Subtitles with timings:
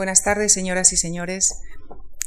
[0.00, 1.60] Buenas tardes, señoras y señores.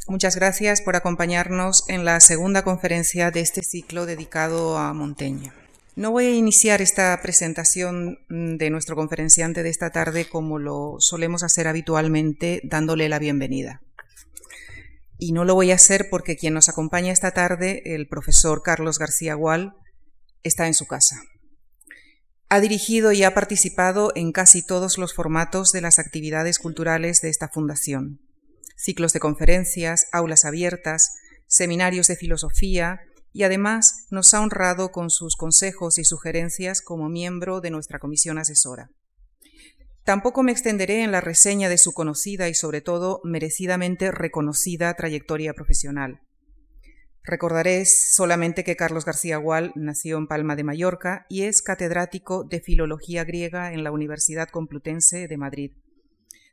[0.06, 5.50] Muchas gracias por acompañarnos en la segunda conferencia de este ciclo dedicado a Montaigne.
[5.96, 11.42] No voy a iniciar esta presentación de nuestro conferenciante de esta tarde como lo solemos
[11.42, 13.82] hacer habitualmente, dándole la bienvenida.
[15.18, 19.00] Y no lo voy a hacer porque quien nos acompaña esta tarde, el profesor Carlos
[19.00, 19.74] García Gual,
[20.44, 21.24] está en su casa.
[22.54, 27.28] Ha dirigido y ha participado en casi todos los formatos de las actividades culturales de
[27.28, 28.20] esta fundación.
[28.76, 31.16] Ciclos de conferencias, aulas abiertas,
[31.48, 33.00] seminarios de filosofía
[33.32, 38.38] y además nos ha honrado con sus consejos y sugerencias como miembro de nuestra comisión
[38.38, 38.88] asesora.
[40.04, 45.54] Tampoco me extenderé en la reseña de su conocida y sobre todo merecidamente reconocida trayectoria
[45.54, 46.20] profesional.
[47.24, 52.60] Recordaré solamente que Carlos García Gual nació en Palma de Mallorca y es catedrático de
[52.60, 55.72] Filología Griega en la Universidad Complutense de Madrid.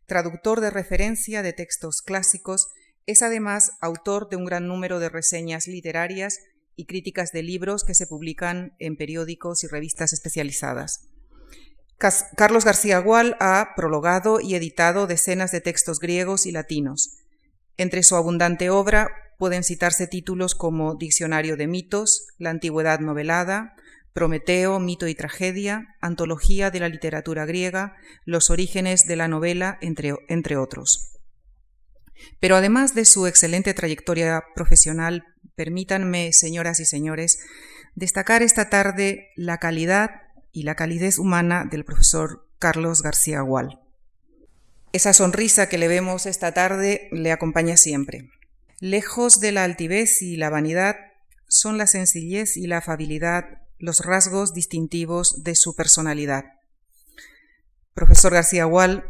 [0.06, 2.70] Traductor de referencia de textos clásicos,
[3.06, 6.40] es además autor de un gran número de reseñas literarias
[6.78, 11.10] y críticas de libros que se publican en periódicos y revistas especializadas.
[12.36, 17.18] Carlos García Gual ha prologado y editado decenas de textos griegos y latinos.
[17.78, 19.10] Entre su abundante obra
[19.42, 23.74] pueden citarse títulos como Diccionario de mitos, La antigüedad novelada,
[24.14, 30.14] Prometeo, mito y tragedia, Antología de la literatura griega, Los orígenes de la novela, entre,
[30.28, 31.18] entre otros.
[32.40, 35.24] Pero además de su excelente trayectoria profesional,
[35.56, 37.40] permítanme, señoras y señores,
[37.96, 40.12] destacar esta tarde la calidad
[40.52, 43.80] y la calidez humana del profesor Carlos García Gual.
[44.94, 48.30] Esa sonrisa que le vemos esta tarde le acompaña siempre.
[48.82, 50.96] Lejos de la altivez y la vanidad,
[51.48, 53.46] son la sencillez y la afabilidad
[53.78, 56.46] los rasgos distintivos de su personalidad.
[57.94, 59.06] Profesor García Gual,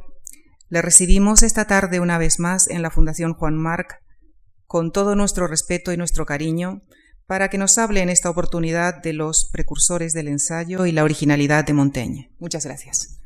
[0.67, 4.01] le recibimos esta tarde una vez más en la Fundación Juan Marc
[4.65, 6.81] con todo nuestro respeto y nuestro cariño
[7.25, 11.63] para que nos hable en esta oportunidad de los precursores del ensayo y la originalidad
[11.63, 12.31] de Montaigne.
[12.39, 13.21] Muchas gracias.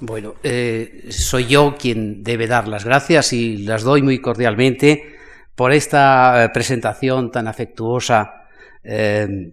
[0.00, 5.13] Bueno, eh, soy yo quien debe dar las gracias y las doy muy cordialmente
[5.54, 8.46] por esta eh, presentación tan afectuosa
[8.82, 9.52] eh,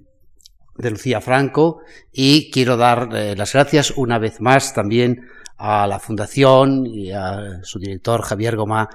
[0.76, 1.82] de Lucía Franco
[2.12, 7.60] y quiero dar eh, las gracias una vez más también a la Fundación y a
[7.62, 8.90] su director Javier Gomá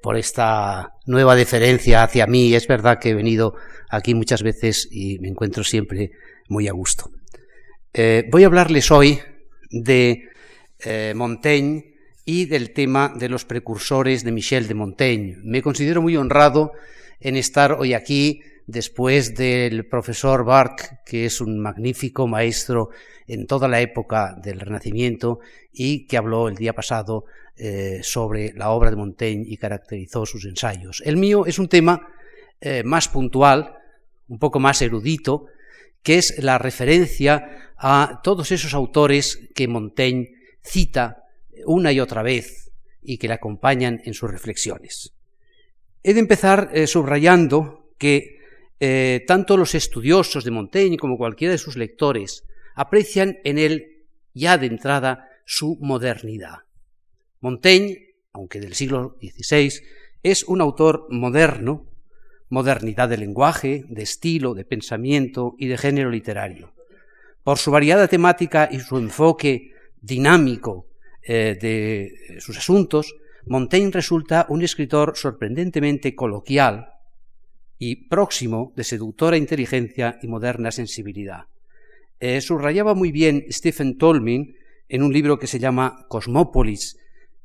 [0.00, 2.54] por esta nueva deferencia hacia mí.
[2.54, 3.56] Es verdad que he venido
[3.90, 6.12] aquí muchas veces y me encuentro siempre
[6.48, 7.10] muy a gusto.
[8.30, 9.18] voy a hablarles hoy
[9.70, 10.22] de
[11.16, 11.97] Montaigne
[12.28, 15.38] y del tema de los precursores de Michel de Montaigne.
[15.42, 16.72] Me considero muy honrado
[17.20, 22.90] en estar hoy aquí después del profesor Barque, que es un magnífico maestro
[23.26, 25.40] en toda la época del Renacimiento
[25.72, 27.24] y que habló el día pasado
[27.56, 31.02] eh, sobre la obra de Montaigne y caracterizó sus ensayos.
[31.06, 32.08] El mío es un tema
[32.60, 33.78] eh, más puntual,
[34.28, 35.46] un poco más erudito,
[36.02, 41.24] que es la referencia a todos esos autores que Montaigne cita
[41.66, 42.70] una y otra vez
[43.02, 45.14] y que le acompañan en sus reflexiones.
[46.02, 48.38] He de empezar eh, subrayando que
[48.80, 54.04] eh, tanto los estudiosos de Montaigne como cualquiera de sus lectores aprecian en él
[54.34, 56.58] ya de entrada su modernidad.
[57.40, 59.72] Montaigne, aunque del siglo XVI,
[60.22, 61.86] es un autor moderno,
[62.48, 66.72] modernidad de lenguaje, de estilo, de pensamiento y de género literario.
[67.42, 70.87] Por su variada temática y su enfoque dinámico
[71.30, 76.88] eh, de sus asuntos, Montaigne resulta un escritor sorprendentemente coloquial
[77.78, 81.44] y próximo de seductora inteligencia y moderna sensibilidad.
[82.18, 84.56] Eh, subrayaba muy bien Stephen Tolmin
[84.88, 86.96] en un libro que se llama Cosmópolis,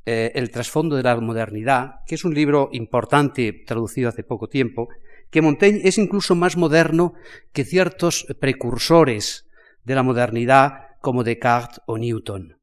[0.06, 4.88] eh, el trasfondo de la modernidad, que es un libro importante traducido hace poco tiempo,
[5.30, 7.16] que Montaigne es incluso más moderno
[7.52, 9.46] que ciertos precursores
[9.84, 12.63] de la modernidad como Descartes o Newton.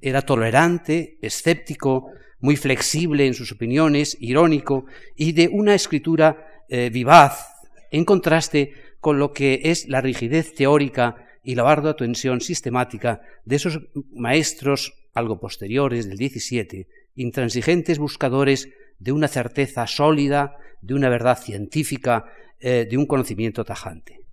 [0.00, 7.46] Era tolerante, escéptico, muy flexible en sus opiniones, irónico y de una escritura eh, vivaz,
[7.90, 13.56] en contraste con lo que es la rigidez teórica y la ardua tensión sistemática de
[13.56, 13.80] esos
[14.12, 22.26] maestros algo posteriores del XVII, intransigentes buscadores de una certeza sólida, de una verdad científica,
[22.60, 24.25] eh, de un conocimiento tajante.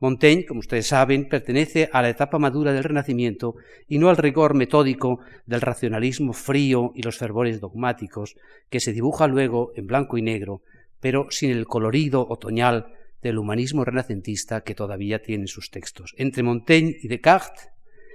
[0.00, 3.56] Montaigne, como ustedes saben, pertenece a la etapa madura del Renacimiento
[3.86, 8.36] y no al rigor metódico del racionalismo frío y los fervores dogmáticos
[8.70, 10.62] que se dibuja luego en blanco y negro,
[11.00, 16.14] pero sin el colorido otoñal del humanismo renacentista que todavía tiene sus textos.
[16.16, 17.68] Entre Montaigne y Descartes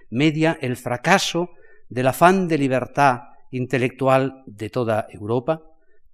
[0.09, 1.51] media el fracaso
[1.89, 3.21] del afán de libertad
[3.51, 5.61] intelectual de toda Europa,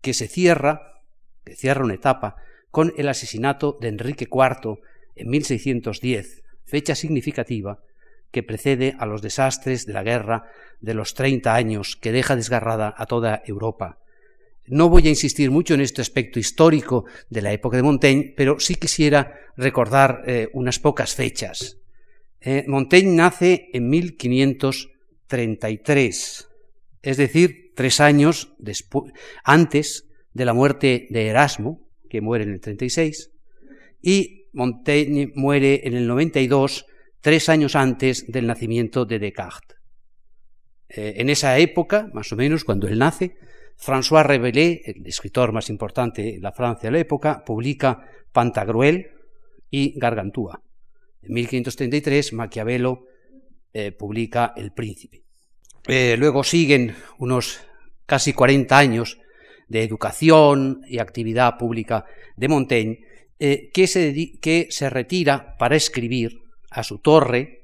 [0.02, 1.02] que se cierra,
[1.46, 2.36] que cierra una etapa
[2.72, 4.80] con el asesinato de Enrique IV
[5.16, 7.80] en 1610, fecha significativa
[8.32, 10.50] que precede a los desastres de la guerra
[10.80, 14.00] de los 30 años que deja desgarrada a toda Europa.
[14.68, 18.60] No voy a insistir mucho en este aspecto histórico de la época de Montaigne, pero
[18.60, 21.78] sí quisiera recordar eh, unas pocas fechas.
[22.40, 26.48] Eh, Montaigne nace en 1533,
[27.02, 28.54] es decir, tres años
[29.44, 33.32] antes de la muerte de Erasmo, que muere en el 36,
[34.02, 36.86] y Montaigne muere en el 92,
[37.22, 39.78] tres años antes del nacimiento de Descartes.
[40.90, 43.38] Eh, en esa época, más o menos, cuando él nace,
[43.78, 49.12] François Rabelais, el escritor más importante de la Francia de la época, publica Pantagruel
[49.70, 50.62] y Gargantúa.
[51.22, 53.06] En 1533, Maquiavelo
[53.74, 55.24] eh, publica El Príncipe.
[55.88, 57.62] Eh, luego siguen unos
[58.06, 59.20] casi 40 años
[59.68, 62.06] de educación y actividad pública
[62.36, 63.00] de Montaigne,
[63.42, 67.64] que, se, que se retira para escribir a su torre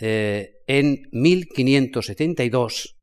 [0.00, 2.96] eh, en 1572,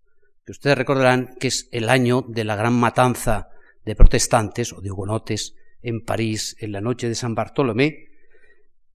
[0.46, 3.50] que ustedes recordarán que es el año de la gran matanza
[3.84, 8.08] de protestantes o de hugonotes en París en la noche de San Bartolomé,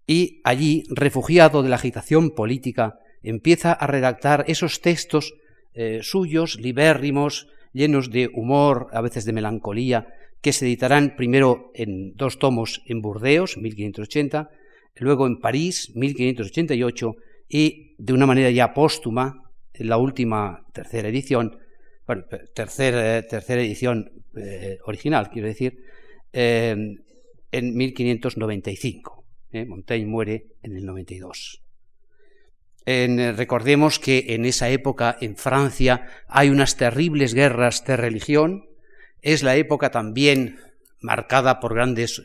[0.06, 5.34] y allí, refugiado de la agitación política, empieza a redactar esos textos
[5.74, 10.08] eh, suyos, libérrimos, llenos de humor, a veces de melancolía,
[10.42, 14.50] que se editarán primero en dos tomos en Burdeos, 1580,
[14.96, 17.14] luego en París, 1588,
[17.48, 19.38] y de una manera ya póstuma,
[19.72, 21.58] en la última tercera edición,
[22.06, 22.24] bueno,
[22.54, 25.78] tercera, tercera edición eh, original, quiero decir,
[26.32, 26.76] eh,
[27.52, 29.24] en 1595.
[29.52, 29.64] ¿eh?
[29.64, 31.62] Montaigne muere en el 92.
[32.84, 38.64] recordemos que en esa época en Francia hay unas terribles guerras de religión,
[39.22, 40.58] es la época también
[41.00, 42.22] marcada por grandes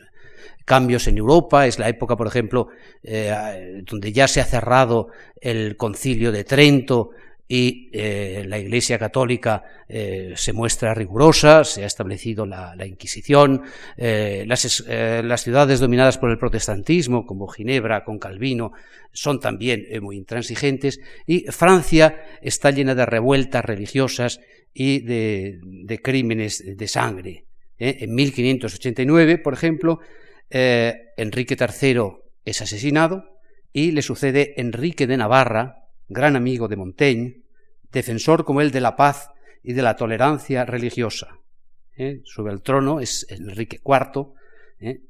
[0.64, 2.68] cambios en Europa, es la época, por ejemplo,
[3.02, 5.08] eh, donde ya se ha cerrado
[5.40, 7.10] el concilio de Trento
[7.50, 13.62] y eh, la Iglesia Católica eh, se muestra rigurosa, se ha establecido la, Inquisición,
[13.96, 18.72] las, las, ciudades dominadas por el protestantismo, como Ginebra con Calvino,
[19.10, 24.40] son también muy intransigentes, y Francia está llena de revueltas religiosas
[24.72, 27.44] y de, crímenes de sangre.
[27.78, 30.00] En 1589, por ejemplo,
[30.50, 32.00] eh, Enrique III
[32.44, 33.40] es asesinado
[33.72, 37.42] y le sucede Enrique de Navarra, gran amigo de Montaigne,
[37.92, 39.30] defensor como él de la paz
[39.62, 41.38] y de la tolerancia religiosa.
[41.96, 42.20] ¿eh?
[42.24, 44.32] Sube al trono es Enrique IV.
[44.80, 45.00] ¿eh?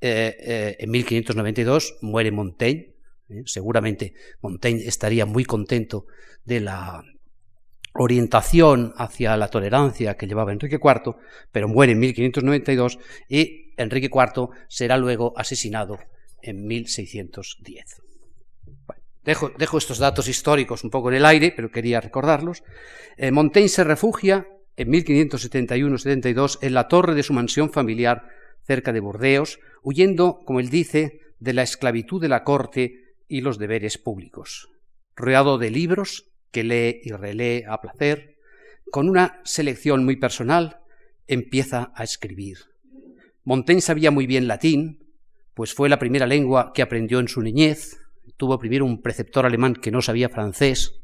[0.00, 2.94] en 1592 muere Montaigne.
[3.46, 4.12] Seguramente
[4.42, 6.06] Montaigne estaría muy contento
[6.44, 7.02] de la
[7.94, 11.16] orientación hacia la tolerancia que llevaba Enrique IV,
[11.52, 12.98] pero muere en 1592
[13.28, 15.98] y Enrique IV será luego asesinado
[16.42, 18.02] en 1610.
[19.24, 22.62] dejo, estos datos históricos un poco en el aire, pero quería recordarlos.
[23.16, 28.28] Eh, Montaigne se refugia en 1571-72 en la torre de su mansión familiar
[28.66, 33.58] cerca de Burdeos, huyendo, como él dice, de la esclavitud de la corte y los
[33.58, 34.68] deberes públicos.
[35.14, 38.36] Rodeado de libros, que lee y relee a placer,
[38.90, 40.78] con una selección muy personal,
[41.26, 42.58] empieza a escribir.
[43.42, 45.04] Montaigne sabía muy bien latín,
[45.54, 47.98] pues fue la primera lengua que aprendió en su niñez.
[48.36, 51.00] Tuvo primero un preceptor alemán que no sabía francés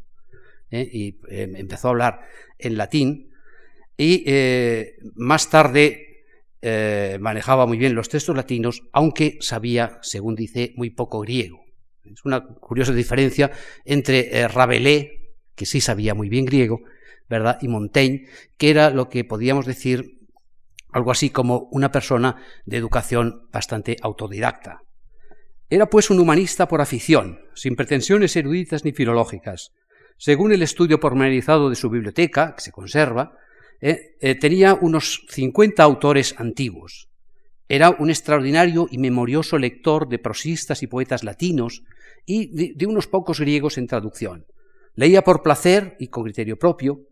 [0.70, 0.88] ¿eh?
[0.90, 2.20] y eh, empezó a hablar
[2.56, 3.32] en latín.
[3.96, 6.06] Y eh, más tarde
[7.20, 11.64] manejaba muy bien los textos latinos, aunque sabía, según dice, muy poco griego.
[12.04, 13.50] Es una curiosa diferencia
[13.84, 15.19] entre Rabelais,
[15.54, 16.80] que sí sabía muy bien griego,
[17.28, 17.58] ¿verdad?
[17.62, 18.26] Y Montaigne,
[18.58, 20.18] que era lo que podíamos decir
[20.92, 24.82] algo así como una persona de educación bastante autodidacta.
[25.68, 29.70] Era pues un humanista por afición, sin pretensiones eruditas ni filológicas.
[30.16, 33.38] Según el estudio pormenorizado de su biblioteca, que se conserva,
[33.80, 37.08] eh, eh, tenía unos 50 autores antiguos.
[37.68, 41.84] Era un extraordinario y memorioso lector de prosistas y poetas latinos
[42.26, 44.44] y de unos pocos griegos en traducción.
[44.94, 47.06] Leía por placer y con criterio propio.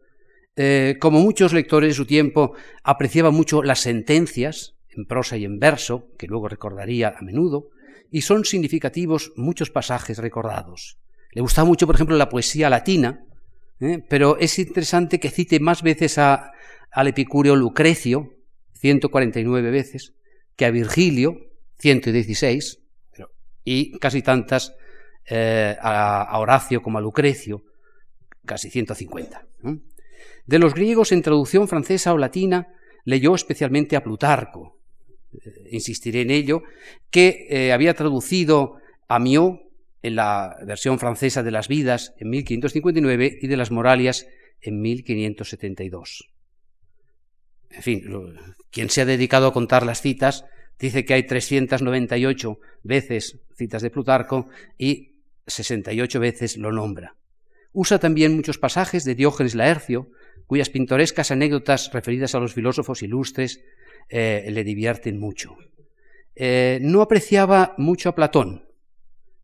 [0.57, 5.59] Eh, como muchos lectores de su tiempo, apreciaba mucho las sentencias, en prosa y en
[5.59, 7.71] verso, que luego recordaría a menudo,
[8.11, 10.99] y son significativos muchos pasajes recordados.
[11.33, 13.25] Le gustaba mucho, por ejemplo, la poesía latina,
[13.81, 14.03] ¿eh?
[14.09, 16.53] pero es interesante que cite más veces a,
[16.91, 18.35] al epicúreo Lucrecio,
[18.75, 20.15] 149 veces,
[20.57, 21.39] que a Virgilio,
[21.79, 22.81] 116,
[23.65, 24.75] y casi tantas
[25.29, 27.63] eh, a, Horacio como a Lucrecio,
[28.49, 29.47] casi 150.
[30.47, 32.75] De los griegos en traducción francesa o latina,
[33.05, 34.81] leyó especialmente a Plutarco,
[35.33, 36.63] eh, insistiré en ello,
[37.11, 39.61] que eh, había traducido a Miot
[40.03, 44.27] en la versión francesa de las vidas en 1559 y de las moralias
[44.61, 46.31] en 1572.
[47.71, 48.03] En fin,
[48.71, 50.45] quien se ha dedicado a contar las citas
[50.79, 57.18] dice que hay 398 veces citas de Plutarco y 68 veces lo nombra.
[57.81, 60.11] Usa también muchos pasajes de Diógenes Laercio,
[60.49, 63.63] cuyas pintorescas anécdotas referidas a los filósofos ilustres
[64.09, 65.57] eh, le divierten mucho.
[66.35, 68.67] Eh, no apreciaba mucho a Platón,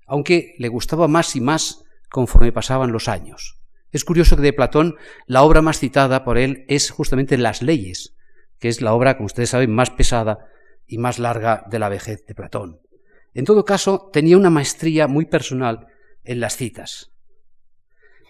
[0.04, 3.60] aunque le gustaba más y más conforme pasaban los años.
[3.92, 4.96] Es curioso que de Platón
[5.28, 8.16] la obra más citada por él es justamente Las leyes,
[8.58, 10.48] que es la obra, como ustedes saben, más pesada
[10.88, 12.80] y más larga de la vejez de Platón.
[13.32, 15.86] En todo caso, tenía una maestría muy personal
[16.24, 17.13] en las citas.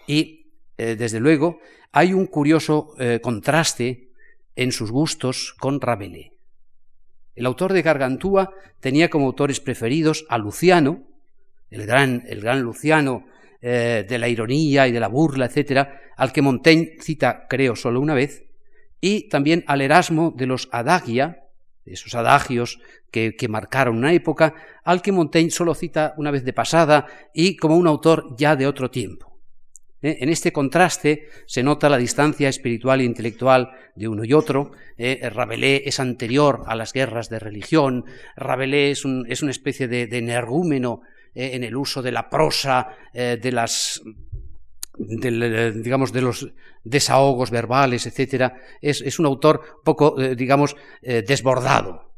[0.07, 1.59] Y, eh, desde luego,
[1.91, 4.09] hay un curioso eh, contraste
[4.55, 6.31] en sus gustos con Rabelais.
[7.35, 11.03] El autor de Gargantúa tenía como autores preferidos a Luciano,
[11.69, 12.23] el gran,
[12.61, 13.25] Luciano
[13.61, 17.99] eh, de la ironía y de la burla, etcétera, al que Montaigne cita, creo, solo
[17.99, 18.45] una vez,
[19.01, 21.43] y también al Erasmo de los Adagia,
[21.85, 22.79] esos adagios
[23.11, 27.57] que, que, marcaron una época, al que Montaigne solo cita una vez de pasada y
[27.57, 29.34] como un autor ya de otro tiempo.
[30.05, 30.17] ¿Eh?
[30.21, 34.71] En este contraste se nota la distancia espiritual e intelectual de uno y otro.
[34.97, 35.29] ¿eh?
[35.29, 38.05] Rabelais es anterior a las guerras de religión.
[38.35, 41.01] Rabelais es, una especie de, energúmeno
[41.33, 41.51] ¿eh?
[41.53, 44.01] en el uso de la prosa, de las
[44.97, 46.47] de los
[46.85, 52.13] desahogos verbales, etcétera, es, un autor poco, digamos, desbordado.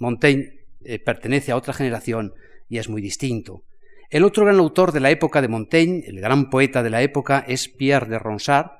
[0.00, 0.66] Montaigne
[1.04, 2.34] pertenece a otra generación
[2.68, 3.62] y es muy distinto.
[4.08, 7.44] El otro gran autor de la época de Montaigne, el gran poeta de la época,
[7.46, 8.70] es Pierre de Ronsard,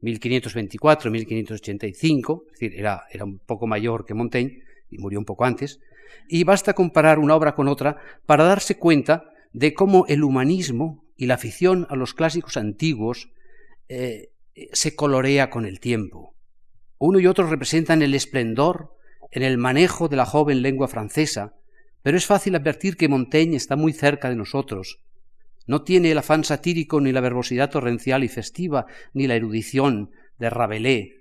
[0.00, 5.80] 1524-1585, es decir, era, un poco mayor que Montaigne y murió un poco antes,
[6.28, 11.26] y basta comparar una obra con otra para darse cuenta de cómo el humanismo y
[11.26, 13.30] la afición a los clásicos antiguos
[13.88, 14.30] eh,
[14.72, 16.34] se colorea con el tiempo.
[16.98, 18.96] Uno y otro representan el esplendor
[19.30, 21.52] en el manejo de la joven lengua francesa,
[22.02, 24.98] pero es fácil advertir que Montaigne está muy cerca de nosotros.
[25.66, 30.50] No tiene el afán satírico ni la verbosidad torrencial y festiva, ni la erudición de
[30.50, 31.12] Rabelais,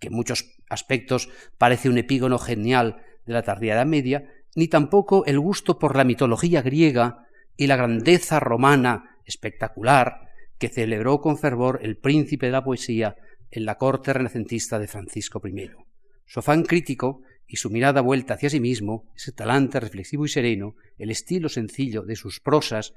[0.00, 1.28] que en muchos aspectos
[1.58, 6.04] parece un epígono genial de la tardía Edad Media, ni tampoco el gusto por la
[6.04, 7.26] mitología griega
[7.56, 10.26] y la grandeza romana espectacular
[10.58, 13.16] que celebró con fervor el príncipe de la poesía
[13.50, 15.70] en la corte renacentista de Francisco I.
[16.24, 20.74] Su afán crítico y su mirada vuelta hacia sí mismo, ese talante reflexivo y sereno,
[20.98, 22.92] el estilo sencillo de sus prosas,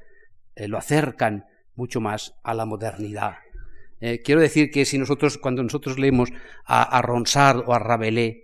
[0.56, 3.36] eh, lo acercan mucho más a la modernidad.
[4.02, 6.30] Eh, quiero decir que si nosotros, cuando nosotros leemos
[6.66, 8.38] a, Ronsard o a Rabelais,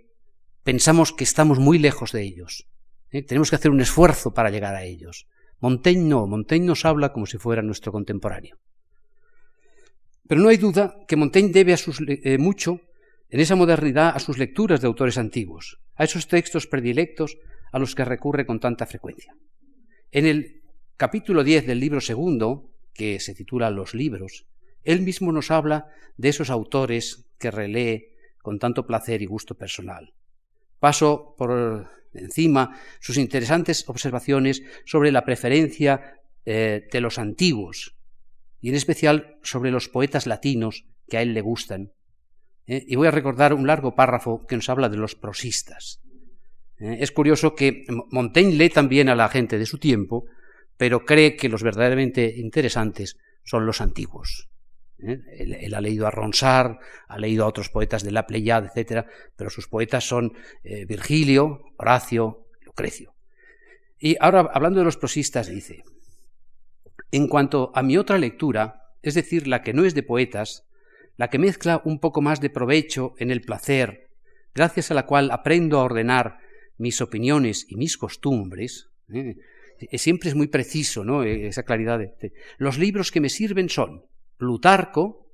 [0.62, 2.66] pensamos que estamos muy lejos de ellos.
[3.10, 3.22] ¿eh?
[3.22, 5.26] Tenemos que hacer un esfuerzo para llegar a ellos.
[5.60, 8.58] Montaigne no, Montaigne nos habla como si fuera nuestro contemporáneo.
[10.28, 12.80] Pero no hay duda que Montaigne debe a mucho
[13.30, 17.38] en esa modernidad a sus lecturas de autores antiguos, a esos textos predilectos
[17.72, 19.34] a los que recurre con tanta frecuencia.
[20.12, 20.62] En el
[20.96, 24.46] capítulo 10 del libro segundo, que se titula Los libros,
[24.84, 30.14] él mismo nos habla de esos autores que relee con tanto placer y gusto personal.
[30.78, 37.96] Paso por encima sus interesantes observaciones sobre la preferencia eh, de los antiguos,
[38.60, 41.92] y en especial sobre los poetas latinos que a él le gustan,
[42.66, 42.84] ¿eh?
[42.86, 46.00] y voy a recordar un largo párrafo que nos habla de los prosistas.
[46.78, 46.98] ¿eh?
[47.00, 50.26] Es curioso que Montaigne lee también a la gente de su tiempo,
[50.76, 54.48] pero cree que los verdaderamente interesantes son los antiguos.
[54.98, 55.20] ¿eh?
[55.38, 56.76] Él, ha leído a Ronsard,
[57.08, 59.06] ha leído a otros poetas de la Pleiad, etc.,
[59.36, 60.32] pero sus poetas son
[60.62, 63.14] Virgilio, Horacio, Lucrecio.
[63.98, 65.82] Y ahora, hablando de los prosistas, dice,
[67.10, 70.66] en cuanto a mi otra lectura, es decir, la que no es de poetas,
[71.16, 74.08] la que mezcla un poco más de provecho en el placer,
[74.54, 76.38] gracias a la cual aprendo a ordenar
[76.78, 79.36] mis opiniones y mis costumbres, ¿eh?
[79.98, 81.22] siempre es muy preciso ¿no?
[81.22, 81.98] E, esa claridad.
[81.98, 84.04] De, Los libros que me sirven son
[84.36, 85.30] Plutarco,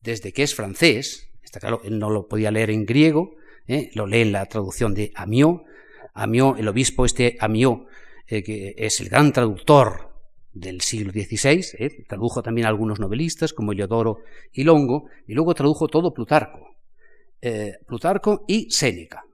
[0.00, 3.36] desde que es francés, está claro, él no lo podía leer en griego,
[3.66, 3.90] ¿eh?
[3.94, 5.64] lo lee en la traducción de Amiot,
[6.12, 7.86] Amiot, el obispo este Amiot,
[8.28, 10.13] eh, que es el gran traductor
[10.54, 12.04] del siglo XVI, ¿eh?
[12.08, 14.18] tradujo también a algunos novelistas como Eliodoro
[14.52, 16.76] y Longo, y luego tradujo todo Plutarco,
[17.42, 19.24] eh, Plutarco y Séneca.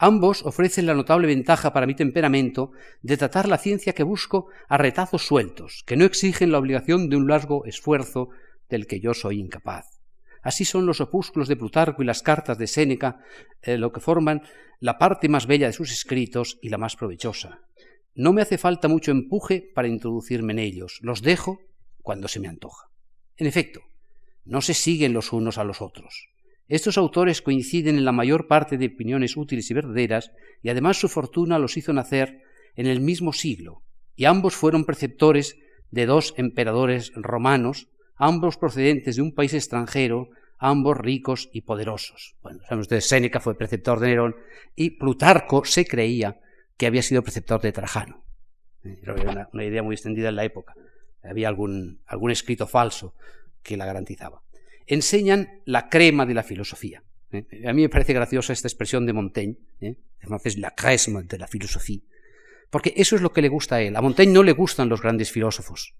[0.00, 2.70] Ambos ofrecen la notable ventaja para mi temperamento
[3.02, 7.16] de tratar la ciencia que busco a retazos sueltos, que no exigen la obligación de
[7.16, 8.28] un largo esfuerzo
[8.68, 9.98] del que yo soy incapaz.
[10.42, 13.18] Así son los opúsculos de Plutarco y las cartas de Séneca
[13.62, 14.42] eh, lo que forman
[14.78, 17.60] la parte más bella de sus escritos y la más provechosa.
[18.18, 21.60] No me hace falta mucho empuje para introducirme en ellos, los dejo
[22.02, 22.88] cuando se me antoja.
[23.36, 23.82] En efecto,
[24.44, 26.28] no se siguen los unos a los otros.
[26.66, 30.32] Estos autores coinciden en la mayor parte de opiniones útiles y verdaderas,
[30.64, 32.42] y además su fortuna los hizo nacer
[32.74, 33.84] en el mismo siglo,
[34.16, 35.56] y ambos fueron preceptores
[35.92, 42.34] de dos emperadores romanos, ambos procedentes de un país extranjero, ambos ricos y poderosos.
[42.42, 44.34] Bueno, saben ustedes, Séneca fue preceptor de Nerón
[44.74, 46.40] y Plutarco se creía
[46.78, 48.24] que había sido preceptor de Trajano.
[49.02, 49.14] Era
[49.52, 50.74] una, idea muy extendida en la época.
[51.22, 53.14] Había algún, algún escrito falso
[53.62, 54.42] que la garantizaba.
[54.86, 57.02] Enseñan la crema de la filosofía.
[57.32, 57.44] ¿eh?
[57.66, 59.96] A mí me parece graciosa esta expresión de Montaigne, ¿eh?
[60.44, 62.00] es la crème de la filosofía,
[62.70, 63.96] porque eso es lo que le gusta a él.
[63.96, 65.94] A Montaigne no le gustan los grandes filósofos.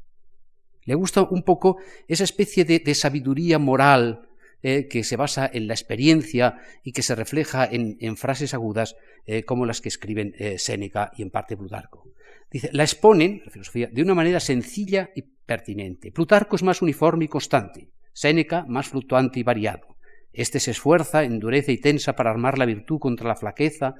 [0.84, 4.27] Le gusta un poco esa especie de, sabiduría moral
[4.62, 8.96] eh, que se basa en la experiencia y que se refleja en, frases agudas
[9.26, 12.12] eh, como las que escriben Séneca y en parte Plutarco.
[12.50, 16.10] Dice, la exponen, la filosofía, de una manera sencilla y pertinente.
[16.12, 19.96] Plutarco es más uniforme y constante, Séneca más fluctuante y variado.
[20.32, 23.94] Este se esfuerza, endurece y tensa para armar la virtud contra la flaqueza,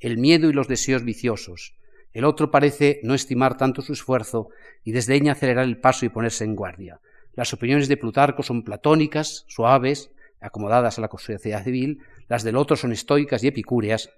[0.00, 1.76] el miedo y los deseos viciosos.
[2.12, 4.48] El otro parece no estimar tanto su esfuerzo
[4.84, 7.00] y desdeña acelerar el paso y ponerse en guardia.
[7.36, 10.10] Las opiniones de Plutarco son platónicas, suaves,
[10.40, 14.10] acomodadas a la sociedad civil, las del otro son estoicas y epicúreas,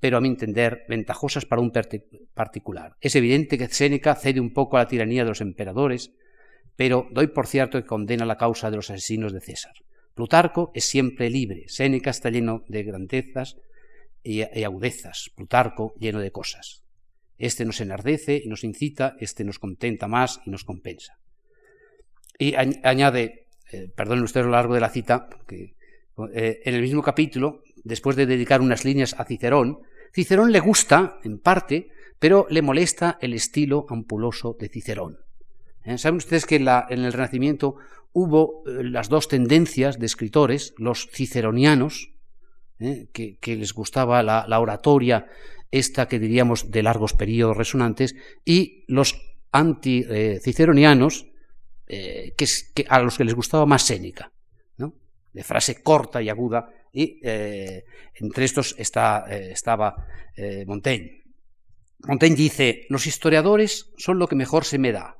[0.00, 1.72] pero a mi entender ventajosas para un
[2.34, 2.96] particular.
[3.00, 6.12] Es evidente que Séneca cede un poco a la tiranía de los emperadores,
[6.76, 9.74] pero doy por cierto que condena la causa de los asesinos de César.
[10.14, 13.56] Plutarco es siempre libre, Séneca está lleno de grandezas
[14.22, 16.82] y, agudezas, Plutarco lleno de cosas.
[17.38, 21.18] Este nos enardece y nos incita, este nos contenta más y nos compensa.
[22.38, 25.74] Y añade, eh, perdonen ustedes lo largo de la cita, porque
[26.34, 29.80] eh, en el mismo capítulo, después de dedicar unas líneas a Cicerón,
[30.12, 35.18] Cicerón le gusta, en parte, pero le molesta el estilo ampuloso de Cicerón.
[35.84, 35.98] ¿Eh?
[35.98, 37.76] Saben ustedes que en, el Renacimiento
[38.12, 42.10] hubo eh, las dos tendencias de escritores, los ciceronianos,
[43.12, 45.28] que, les gustaba la, oratoria,
[45.70, 51.26] esta que diríamos de largos periodos resonantes, y los anti-ciceronianos,
[51.92, 54.32] que, a los que les gustaba más Séneca,
[55.32, 61.22] de frase corta y aguda, y eh, entre estos está, eh, estaba eh, Montaigne.
[62.06, 65.16] Montaigne dice, los historiadores son lo que mejor se me da.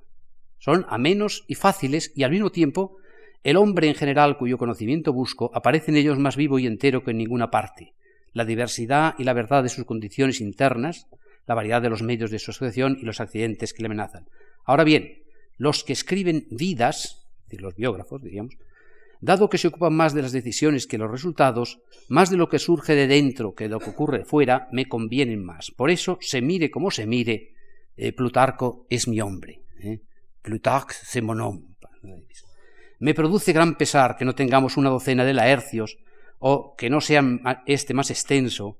[0.58, 2.96] Son amenos y fáciles y al mismo tiempo
[3.42, 7.12] el hombre en general cuyo conocimiento busco aparece en ellos más vivo y entero que
[7.12, 7.94] en ninguna parte.
[8.32, 11.08] La diversidad y la verdad de sus condiciones internas,
[11.46, 14.28] la variedad de los medios de su asociación y los accidentes que le amenazan.
[14.64, 15.21] Ahora bien,
[15.56, 18.56] los que escriben vidas, los biógrafos, diríamos,
[19.20, 22.58] dado que se ocupan más de las decisiones que los resultados, más de lo que
[22.58, 25.70] surge de dentro que de lo que ocurre fuera, me convienen más.
[25.70, 27.54] Por eso, se mire como se mire,
[27.96, 29.62] eh, Plutarco es mi hombre.
[29.80, 30.00] ¿eh?
[30.42, 31.22] Plutarque c'est.
[32.98, 35.98] Me produce gran pesar que no tengamos una docena de laercios
[36.38, 37.22] o que no sea
[37.66, 38.78] este más extenso,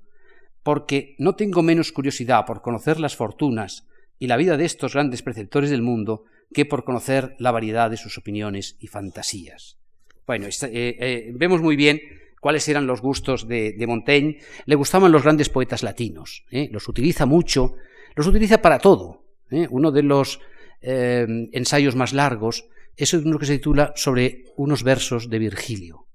[0.63, 3.85] porque no tengo menos curiosidad por conocer las fortunas
[4.19, 7.97] y la vida de estos grandes preceptores del mundo que por conocer la variedad de
[7.97, 9.77] sus opiniones y fantasías.
[10.25, 11.99] Bueno, eh, eh, vemos muy bien
[12.39, 14.39] cuáles eran los gustos de, Montaigne.
[14.65, 16.69] Le gustaban los grandes poetas latinos, ¿eh?
[16.71, 17.75] los utiliza mucho,
[18.15, 19.23] los utiliza para todo.
[19.69, 20.39] Uno de los
[20.81, 22.65] ensayos más largos
[22.97, 26.07] es uno que se titula sobre unos versos de Virgilio.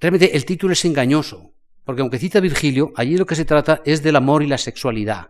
[0.00, 4.02] Realmente el título es engañoso, porque aunque cita Virgilio, allí lo que se trata es
[4.02, 5.28] del amor y la sexualidad,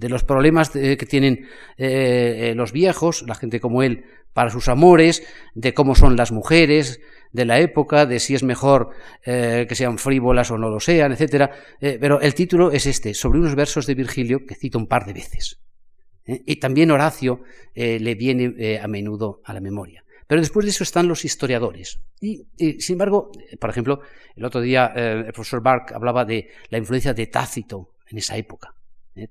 [0.00, 5.22] de los problemas que tienen los viejos, la gente como él, para sus amores,
[5.54, 7.00] de cómo son las mujeres
[7.32, 8.90] de la época, de si es mejor
[9.24, 11.50] eh, que sean frívolas o no lo sean, etc.
[11.80, 15.06] Eh, pero el título es este, sobre unos versos de Virgilio que cito un par
[15.06, 15.60] de veces.
[16.26, 16.42] ¿eh?
[16.46, 17.42] Y también Horacio
[17.74, 20.04] le viene a menudo a la memoria.
[20.26, 22.00] Pero después de eso están los historiadores.
[22.20, 22.46] Y,
[22.78, 24.00] sin embargo, por ejemplo,
[24.36, 28.74] el otro día el profesor Bark hablaba de la influencia de Tácito en esa época.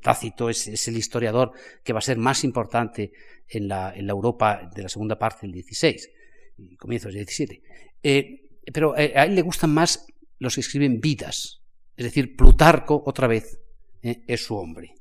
[0.02, 3.12] Tácito es, el historiador que va a ser más importante
[3.48, 6.10] en la, Europa de la segunda parte del 16
[6.58, 7.62] y comienzos del 17.
[8.04, 10.06] Eh, pero eh, a él le gustan más
[10.38, 11.62] los que escriben vidas,
[11.98, 13.60] es decir, Plutarco, otra vez,
[14.02, 14.96] eh, es su hombre.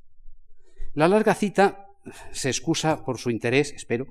[0.94, 1.86] La larga cita
[2.32, 4.06] se excusa por su interés, espero,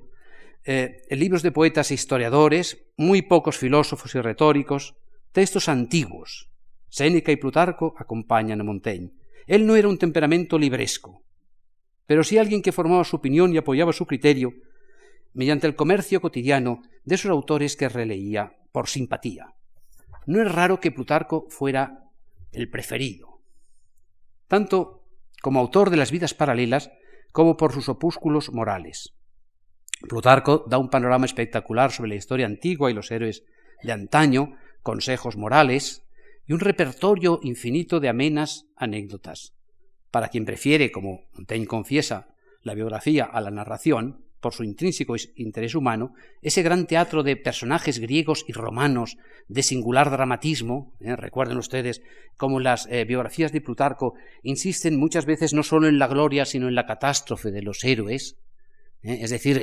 [0.64, 4.96] en libros de poetas e historiadores, muy pocos filósofos y retóricos,
[5.32, 6.50] textos antiguos.
[6.90, 9.12] Séneca y Plutarco acompañan a Montaigne.
[9.48, 11.22] Él no era un temperamento libresco,
[12.06, 14.52] pero sí alguien que formaba su opinión y apoyaba su criterio,
[15.32, 19.54] mediante el comercio cotidiano de esos autores que releía por simpatía.
[20.26, 22.04] No es raro que Plutarco fuera
[22.52, 23.40] el preferido,
[24.48, 25.06] tanto
[25.40, 26.90] como autor de las vidas paralelas
[27.32, 29.14] como por sus opúsculos morales.
[30.06, 33.44] Plutarco da un panorama espectacular sobre la historia antigua y los héroes
[33.82, 36.07] de antaño, consejos morales
[36.48, 39.52] y un repertorio infinito de amenas anécdotas.
[40.10, 42.28] Para quien prefiere, como Montaigne confiesa,
[42.62, 47.98] la biografía a la narración, por su intrínseco interés humano, ese gran teatro de personajes
[47.98, 49.16] griegos y romanos
[49.48, 51.16] de singular dramatismo, ¿eh?
[51.16, 52.02] recuerden ustedes
[52.36, 56.68] cómo las eh, biografías de Plutarco insisten muchas veces no solo en la gloria, sino
[56.68, 58.36] en la catástrofe de los héroes,
[59.02, 59.18] ¿eh?
[59.22, 59.60] es decir,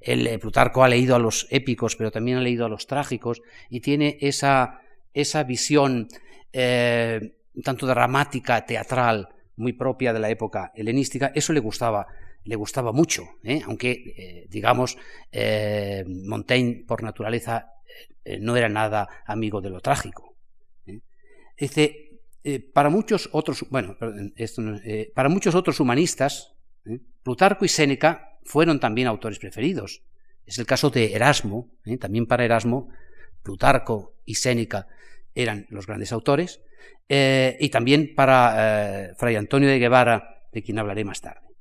[0.00, 3.80] el Plutarco ha leído a los épicos, pero también ha leído a los trágicos, y
[3.80, 6.08] tiene esa, esa visión
[6.52, 12.06] tanto dramática, teatral, muy propia de la época helenística, eso le gustaba
[12.44, 13.62] le gustaba mucho, ¿eh?
[13.64, 14.98] aunque, eh, digamos,
[15.30, 17.68] eh, Montaigne por naturaleza
[18.40, 20.36] no era nada amigo de lo trágico.
[21.58, 22.20] Dice,
[22.72, 23.96] para muchos otros, bueno,
[25.14, 26.54] para muchos otros humanistas,
[27.22, 30.02] Plutarco y Séneca fueron también autores preferidos.
[30.46, 31.70] Es el caso de Erasmo,
[32.00, 32.88] también para Erasmo,
[33.42, 34.86] Plutarco y Séneca
[35.34, 36.60] eran los grandes autores,
[37.08, 41.52] y también para Fray Antonio de Guevara, de quien hablaré más tarde.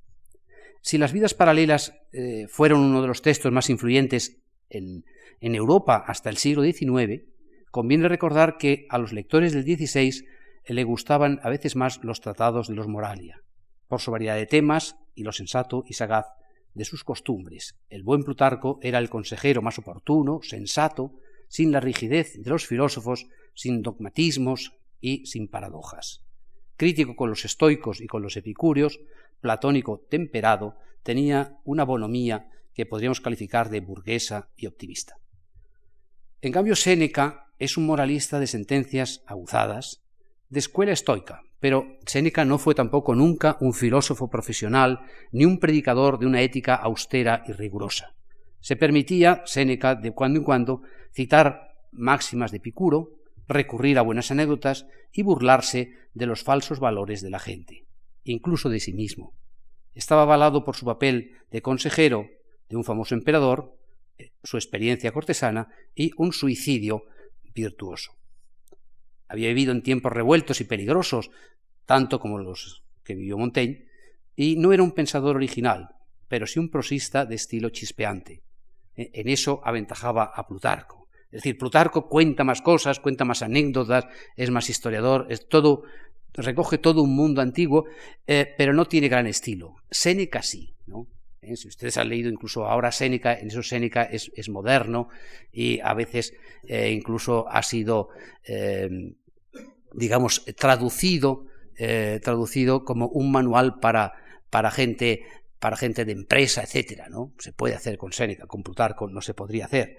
[0.81, 5.03] Si las vidas paralelas eh, fueron uno de los textos más influyentes en,
[5.39, 7.23] Europa hasta el siglo XIX,
[7.71, 10.23] conviene recordar que a los lectores del XVI
[10.67, 13.41] le gustaban a veces más los tratados de los Moralia,
[13.87, 16.27] por su variedad de temas y lo sensato y sagaz
[16.73, 17.75] de sus costumbres.
[17.89, 21.13] El buen Plutarco era el consejero más oportuno, sensato,
[21.47, 26.23] sin la rigidez de los filósofos, sin dogmatismos y sin paradojas.
[26.77, 28.99] Crítico con los estoicos y con los epicúreos,
[29.39, 35.15] platónico temperado, tenía una bonomía que podríamos calificar de burguesa y optimista.
[36.41, 40.01] En cambio, Séneca es un moralista de sentencias aguzadas,
[40.49, 46.17] de escuela estoica, pero Séneca no fue tampoco nunca un filósofo profesional ni un predicador
[46.17, 48.15] de una ética austera y rigurosa.
[48.59, 50.81] Se permitía, Séneca, de cuando en cuando,
[51.13, 53.20] citar máximas de Epicuro,
[53.53, 57.85] recurrir a buenas anécdotas y burlarse de los falsos valores de la gente
[58.23, 59.33] incluso de sí mismo.
[59.93, 62.29] Estaba avalado por su papel de consejero
[62.69, 63.77] de un famoso emperador,
[64.17, 67.05] eh, su experiencia cortesana y un suicidio
[67.53, 68.13] virtuoso.
[69.27, 71.31] Había vivido en tiempos revueltos y peligrosos,
[71.85, 73.85] tanto como los que vivió Montaigne,
[74.35, 75.89] y no era un pensador original,
[76.27, 78.43] pero sí un prosista de estilo chispeante.
[78.95, 81.00] Eh, en eso aventajaba a Plutarco.
[81.31, 85.83] Es decir, Plutarco cuenta más cosas, cuenta más anécdotas, es más historiador, es todo
[86.33, 87.85] recoge todo un mundo antiguo,
[88.27, 89.75] eh, pero no tiene gran estilo.
[89.89, 91.07] Séneca sí, ¿no?
[91.41, 95.09] Eh, si ustedes han leído incluso ahora Séneca, en eso Séneca es, moderno
[95.51, 96.33] y a veces
[96.67, 98.09] eh, incluso ha sido,
[99.93, 101.47] digamos, traducido,
[102.21, 104.13] traducido como un manual para,
[104.49, 105.23] para gente
[105.57, 107.33] para gente de empresa, etcétera, ¿no?
[107.37, 109.97] Se puede hacer con Séneca, con Plutarco no se podría hacer.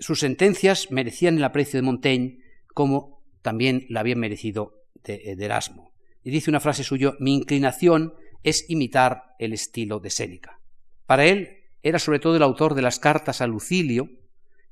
[0.00, 2.38] Sus sentencias merecían el aprecio de Montaigne
[2.72, 5.92] como también la había merecido de, Erasmo.
[6.22, 10.60] Y dice una frase suya, mi inclinación es imitar el estilo de Séneca.
[11.06, 14.08] Para él era sobre todo el autor de las cartas a Lucilio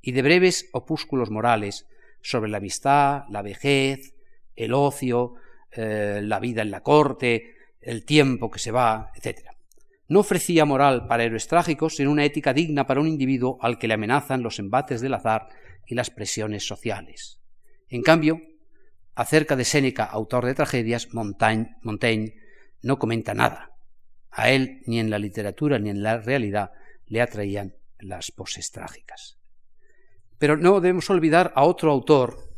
[0.00, 1.86] y de breves opúsculos morales
[2.22, 4.14] sobre la amistad, la vejez,
[4.56, 5.34] el ocio,
[5.70, 9.51] eh, la vida en la corte, el tiempo que se va, etc.
[10.08, 13.88] No ofrecía moral para héroes trágicos, sino una ética digna para un individuo al que
[13.88, 15.48] le amenazan los embates del azar
[15.86, 17.40] y las presiones sociales.
[17.88, 18.40] En cambio,
[19.14, 22.34] Acerca de Séneca, autor de tragedias, Montaigne,
[22.82, 23.72] no comenta nada.
[24.30, 26.72] A él, ni en la literatura ni en la realidad,
[27.06, 29.38] le atraían las poses trágicas.
[30.38, 32.48] Pero no debemos olvidar a otro autor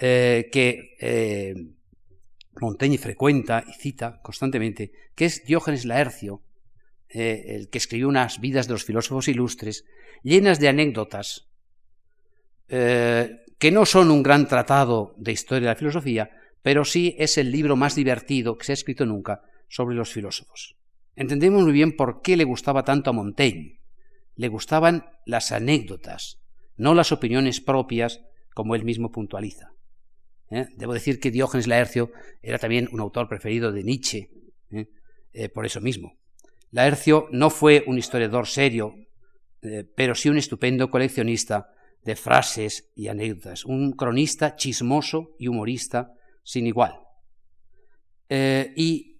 [0.00, 1.54] eh, que eh,
[2.60, 6.42] Montaigne frecuenta y cita constantemente, que es Diógenes Laercio,
[7.08, 9.84] eh, el que escribió unas vidas de los filósofos ilustres,
[10.22, 11.44] llenas de anécdotas,
[12.68, 16.30] que no son un gran tratado de historia de la filosofía,
[16.62, 20.76] pero sí es el libro más divertido que se ha escrito nunca sobre los filósofos.
[21.16, 23.80] Entendemos muy bien por qué le gustaba tanto a Montaigne.
[24.36, 26.40] Le gustaban las anécdotas,
[26.76, 28.20] no las opiniones propias,
[28.54, 29.72] como él mismo puntualiza.
[30.50, 30.66] ¿Eh?
[30.76, 32.10] Debo decir que Diógenes Laercio
[32.42, 34.30] era también un autor preferido de Nietzsche,
[34.70, 34.86] ¿eh?
[35.32, 36.16] Eh, por eso mismo.
[36.70, 38.94] Laercio no fue un historiador serio,
[39.94, 41.70] pero sí un estupendo coleccionista
[42.04, 47.00] de frases y anécdotas, un cronista chismoso y humorista sin igual.
[48.28, 49.16] Y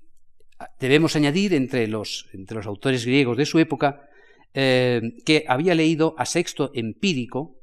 [0.78, 4.08] debemos añadir entre los, entre los autores griegos de su época
[4.52, 7.58] que había leído a Sexto Empírico,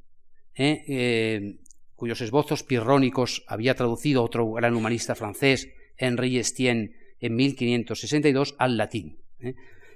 [1.95, 9.19] cuyos esbozos pirrónicos había traducido otro gran humanista francés, Henri Estienne, en 1562 al latín.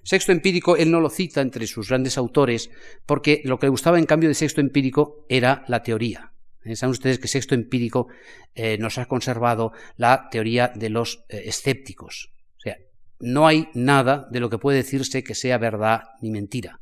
[0.03, 2.69] Sexto empírico, él no lo cita entre sus grandes autores,
[3.05, 6.33] porque lo que le gustaba en cambio de sexto empírico era la teoría.
[6.63, 6.75] ¿Eh?
[6.75, 8.07] Saben ustedes que sexto empírico
[8.55, 12.33] eh, nos ha conservado la teoría de los eh, escépticos.
[12.57, 12.77] O sea,
[13.19, 16.81] no hay nada de lo que puede decirse que sea verdad ni mentira.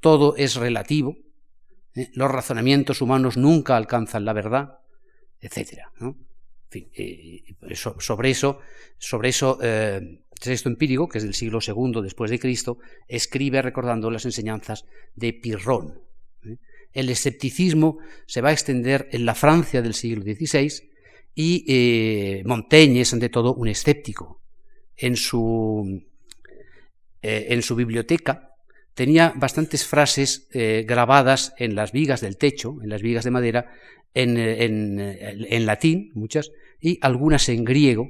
[0.00, 1.16] Todo es relativo.
[1.94, 4.78] Los razonamientos humanos nunca alcanzan la verdad,
[5.40, 5.80] etc.
[6.00, 6.16] En
[6.68, 6.88] fin,
[7.76, 8.60] sobre eso,
[8.98, 9.58] sobre eso
[10.40, 15.34] Sexto Empírico, que es del siglo II después de Cristo, escribe recordando las enseñanzas de
[15.34, 16.00] Pirrón.
[16.44, 16.56] ¿eh?
[16.92, 20.88] El escepticismo se va a extender en la Francia del siglo XVI
[21.34, 24.40] y eh, Montaigne es ante todo un escéptico.
[24.96, 25.06] Eh,
[27.22, 28.49] en su biblioteca
[28.94, 33.72] tenía bastantes frases grabadas en las vigas del techo, en las vigas de madera,
[34.14, 36.50] en, en latín, muchas,
[36.80, 38.08] y algunas en griego,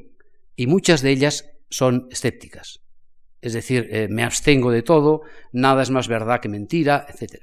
[0.56, 2.80] y muchas de ellas son escépticas.
[3.40, 7.42] Es decir, eh, me abstengo de todo, nada es más verdad que mentira, etc.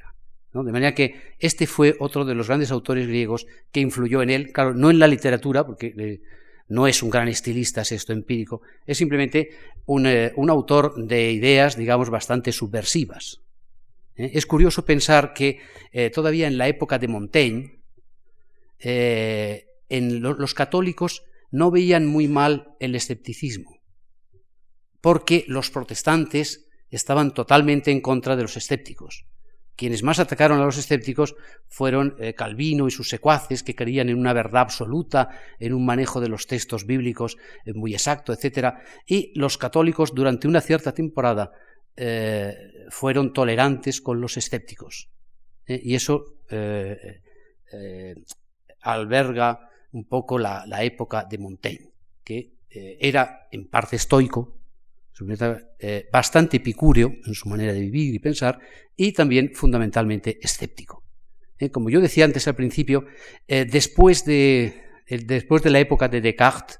[0.53, 4.51] De manera que este fue otro de los grandes autores griegos que influyó en él,
[4.51, 6.21] claro, no en la literatura, porque eh,
[6.67, 9.51] no es un gran estilista sexto empírico, es simplemente
[9.85, 13.41] un, eh, autor de ideas, digamos, bastante subversivas.
[14.15, 15.59] Es curioso pensar que
[16.11, 17.79] todavía en la época de Montaigne,
[18.79, 23.77] en los católicos no veían muy mal el escepticismo
[25.07, 29.25] porque los protestantes estaban totalmente en contra de los escépticos.
[29.77, 31.35] Quienes más atacaron a los escépticos
[31.67, 36.19] fueron eh, Calvino y sus secuaces, que creían en una verdad absoluta, en un manejo
[36.19, 38.73] de los textos bíblicos eh, muy exacto, etc.
[39.05, 41.51] Y los católicos, durante una cierta temporada,
[41.95, 42.55] eh,
[42.89, 45.09] fueron tolerantes con los escépticos.
[45.67, 46.37] y eso
[48.81, 51.91] alberga un poco la, la, época de Montaigne,
[52.23, 54.57] que era en parte estoico,
[55.79, 58.59] eh, bastante epicúreo en su manera de vivir y pensar,
[58.95, 61.03] y también fundamentalmente escéptico.
[61.59, 63.05] Eh, como yo decía antes al principio,
[63.47, 66.79] eh, después, de, después de la época de Descartes,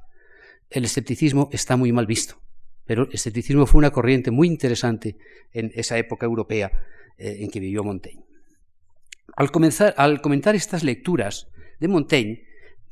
[0.69, 2.41] el escepticismo está muy mal visto.
[2.86, 5.17] Pero el escepticismo fue una corriente muy interesante
[5.52, 6.71] en esa época europea
[7.17, 8.23] en que vivió Montaigne.
[9.36, 11.47] Al, comenzar, al comentar estas lecturas
[11.80, 12.43] de Montaigne,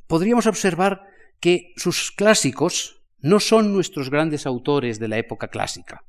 [0.08, 1.02] podríamos observar
[1.40, 6.04] que sus clásicos, no son nuestros grandes autores de la época clásica.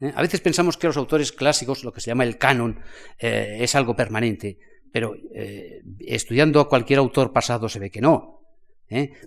[0.00, 0.12] ¿Eh?
[0.12, 2.80] A veces pensamos que los autores clásicos, lo que se llama el canon,
[3.16, 4.58] eh, es algo permanente,
[4.92, 8.38] pero eh, estudiando a cualquier autor pasado se ve que no.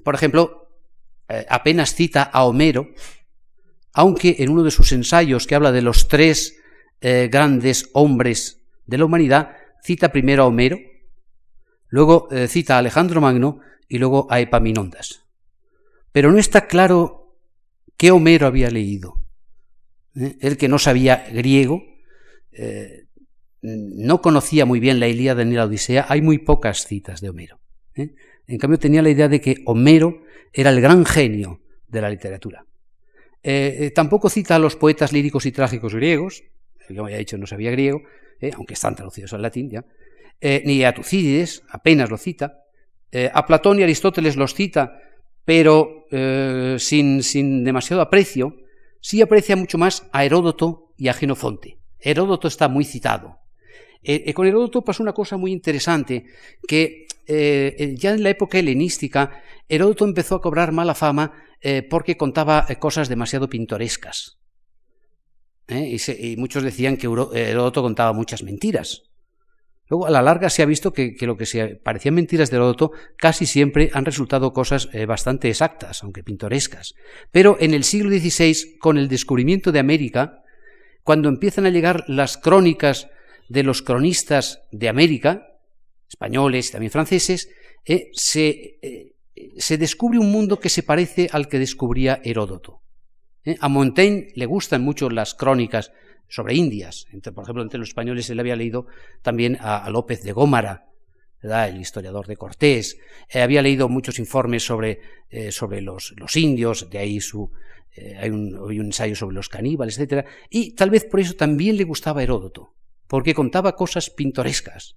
[0.04, 0.67] Por ejemplo,
[1.48, 2.89] apenas cita a Homero,
[3.93, 6.60] aunque en uno de sus ensayos que habla de los tres
[7.00, 10.80] grandes hombres de la humanidad, cita primero a Homero,
[11.88, 15.22] luego cita a Alejandro Magno y luego a Epaminondas.
[16.13, 17.36] Pero no está claro
[17.97, 19.15] qué Homero había leído.
[20.15, 20.38] ¿Eh?
[20.39, 21.84] Él que no sabía griego,
[22.54, 23.08] eh,
[23.62, 27.60] no conocía muy bien la Ilíada ni la Odisea, hay muy pocas citas de Homero.
[27.95, 28.13] ¿eh?
[28.47, 30.21] En cambio tenía la idea de que Homero
[30.54, 32.65] era el gran genio de la literatura.
[33.95, 36.43] tampoco cita a los poetas líricos y trágicos griegos,
[36.88, 38.04] como ya he dicho no sabía griego,
[38.56, 39.86] aunque están traducidos al latín ya,
[40.65, 42.65] ni a Tucídides, apenas lo cita,
[43.34, 44.99] a Platón y Aristóteles los cita,
[45.45, 48.56] pero eh, sin, sin, demasiado aprecio,
[49.01, 51.79] sí aprecia mucho más a Heródoto y a Genofonte.
[51.99, 53.39] Heródoto está muy citado.
[54.03, 56.25] Eh, eh, con Heródoto pasó una cosa muy interesante,
[56.67, 61.32] que ya en la época helenística, Heródoto empezó a cobrar mala fama
[61.89, 64.39] porque contaba cosas demasiado pintorescas.
[65.69, 69.03] Y, y, muchos decían que Heródoto contaba muchas mentiras.
[69.93, 72.93] Luego, a la larga se ha visto que, lo que se parecían mentiras de Heródoto
[73.15, 76.95] casi siempre han resultado cosas eh, bastante exactas, aunque pintorescas.
[77.29, 80.41] Pero en el siglo XVI, con el descubrimiento de América,
[81.03, 83.08] cuando empiezan a llegar las crónicas
[83.49, 85.45] de los cronistas de América,
[86.10, 87.49] españoles y también franceses,
[87.86, 89.13] eh, se, eh,
[89.60, 92.82] se, descubre un mundo que se parece al que descubría Heródoto.
[93.60, 95.91] A Montaigne le gustan mucho las crónicas
[96.34, 97.06] sobre Indias.
[97.36, 98.88] por ejemplo, entre los españoles él había leído
[99.22, 100.88] también a, López de Gómara,
[101.43, 102.98] el historiador de Cortés.
[103.30, 107.52] Eh, había leído muchos informes sobre, eh, sobre los, indios, de ahí su,
[107.96, 110.26] eh, hay, un, un, ensayo sobre los caníbales, etc.
[110.50, 112.74] Y tal vez por eso también le gustaba Heródoto,
[113.06, 114.96] porque contaba cosas pintorescas.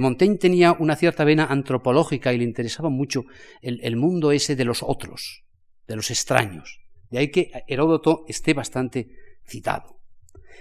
[0.00, 3.24] Montaigne tenía una cierta vena antropológica y le interesaba mucho
[3.60, 5.44] el, el mundo ese de los otros,
[5.86, 6.80] de los extraños.
[7.10, 9.08] De ahí que Heródoto esté bastante
[9.44, 9.94] citado.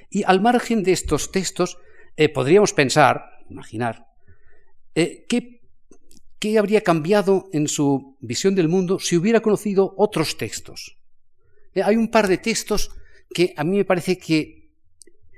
[0.09, 1.77] Y al margen de estos textos,
[2.15, 4.05] eh, podríamos pensar, imaginar,
[4.93, 5.61] eh, ¿qué,
[6.39, 10.97] ¿qué habría cambiado en su visión del mundo si hubiera conocido otros textos?
[11.73, 12.91] Eh, hay un par de textos
[13.33, 14.69] que a mí me parece que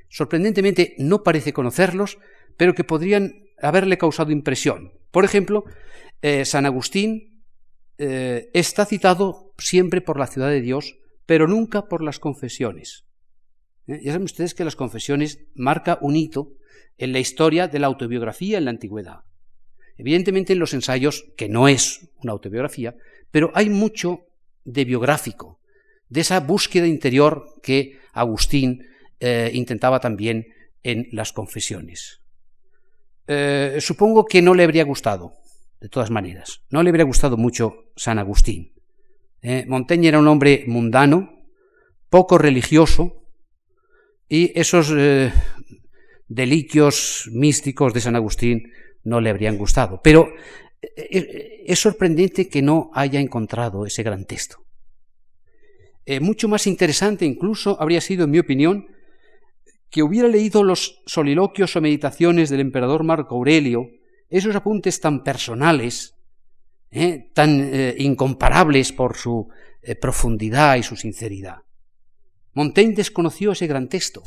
[0.10, 2.18] sorprendentemente no parece conocerlos,
[2.58, 4.94] pero que podrían haberle causado impresión.
[5.12, 5.64] Por ejemplo,
[6.44, 7.44] San Agustín
[7.98, 13.06] está citado siempre por la ciudad de Dios, pero nunca por las confesiones.
[13.88, 16.54] Ya saben ustedes que las confesiones marca un hito
[16.98, 19.20] en la historia de la autobiografía en la antigüedad.
[19.98, 22.96] Evidentemente en los ensayos, que no es una autobiografía,
[23.32, 24.28] pero hay mucho
[24.64, 25.60] de biográfico,
[26.10, 28.86] de esa búsqueda interior que Agustín
[29.20, 30.48] eh, intentaba también
[30.84, 32.22] en las confesiones.
[33.28, 35.34] Eh, supongo que no le habría gustado,
[35.80, 38.74] de todas maneras, no le habría gustado mucho San Agustín.
[39.42, 41.46] Eh, Montaigne era un hombre mundano,
[42.10, 43.25] poco religioso,
[44.28, 44.94] y esos
[46.28, 48.72] delicios místicos de San Agustín
[49.04, 50.02] no le habrían gustado.
[50.04, 50.28] Pero
[50.82, 54.58] eh, eh, es sorprendente que no haya encontrado ese gran texto.
[56.06, 58.88] Eh, mucho más interesante incluso habría sido, en mi opinión,
[59.90, 63.90] que hubiera leído los soliloquios o meditaciones del emperador Marco Aurelio,
[64.30, 66.16] esos apuntes tan personales,
[67.34, 69.48] tan incomparables por su
[70.02, 71.65] profundidad y su sinceridad.
[72.56, 74.24] Montaigne desconoció ese gran texto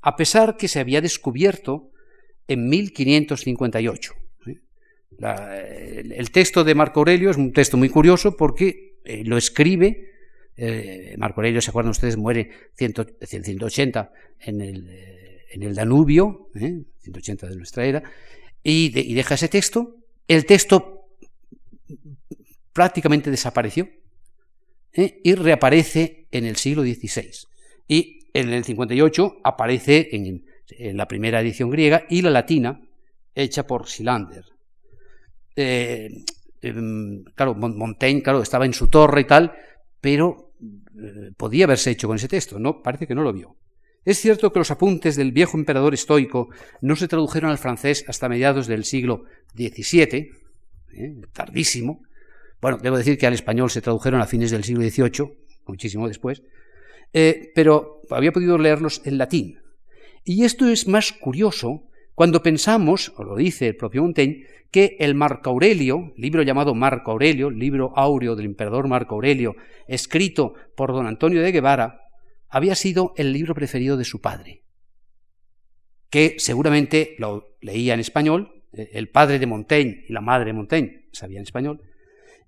[0.00, 1.90] a pesar que se había descubierto
[2.46, 4.14] en 1558.
[5.18, 10.12] el texto de Marco Aurelio es un texto muy curioso porque eh, lo escribe,
[10.56, 12.16] eh, Marco Aurelio, ¿se acuerdan ustedes?
[12.16, 18.02] Muere 180 en el, eh, en el Danubio, 180 de nuestra era,
[18.62, 19.96] y deja ese texto.
[20.26, 21.08] El texto
[22.72, 23.88] prácticamente desapareció
[24.92, 27.30] y reaparece en el siglo XVI.
[27.86, 30.44] Y en el 58 aparece en,
[30.96, 32.80] la primera edición griega y la latina,
[33.34, 34.44] hecha por Silander.
[35.56, 36.08] Eh,
[36.60, 39.52] em, claro, Montaigne claro, estaba en su torre y tal,
[40.00, 42.82] pero eh, podía haberse hecho con ese texto, ¿no?
[42.82, 43.56] Parece que no lo vio.
[44.04, 46.48] Es cierto que los apuntes del viejo emperador estoico
[46.80, 49.24] no se tradujeron al francés hasta mediados del siglo
[49.54, 50.30] XVII,
[50.94, 51.20] ¿eh?
[51.32, 52.02] tardísimo.
[52.60, 56.42] Bueno, debo decir que al español se tradujeron a fines del siglo XVIII, muchísimo después,
[57.12, 59.60] eh, pero había podido leerlos en latín.
[60.24, 65.14] Y esto es más curioso cuando pensamos, o lo dice el propio Montaigne, que el
[65.14, 69.54] Marco Aurelio, libro llamado Marco Aurelio, libro áureo del emperador Marco Aurelio,
[69.86, 72.00] escrito por don Antonio de Guevara,
[72.48, 74.64] había sido el libro preferido de su padre,
[76.10, 80.54] que seguramente lo leía en español, eh, el padre de Montaigne y la madre de
[80.54, 81.82] Montaigne sabían español,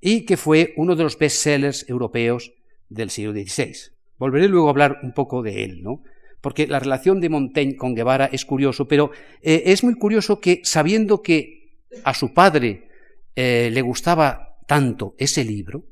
[0.01, 2.53] y que fue uno de los bestsellers europeos
[2.89, 3.75] del siglo XVI.
[4.19, 6.03] Volveré luego a hablar un poco de él, ¿no?
[6.41, 9.11] Porque la relación de Montaigne con Guevara es curioso, pero
[9.43, 12.89] eh, es muy curioso que sabiendo que a su padre
[13.37, 15.85] eh, le gustaba tanto ese libro,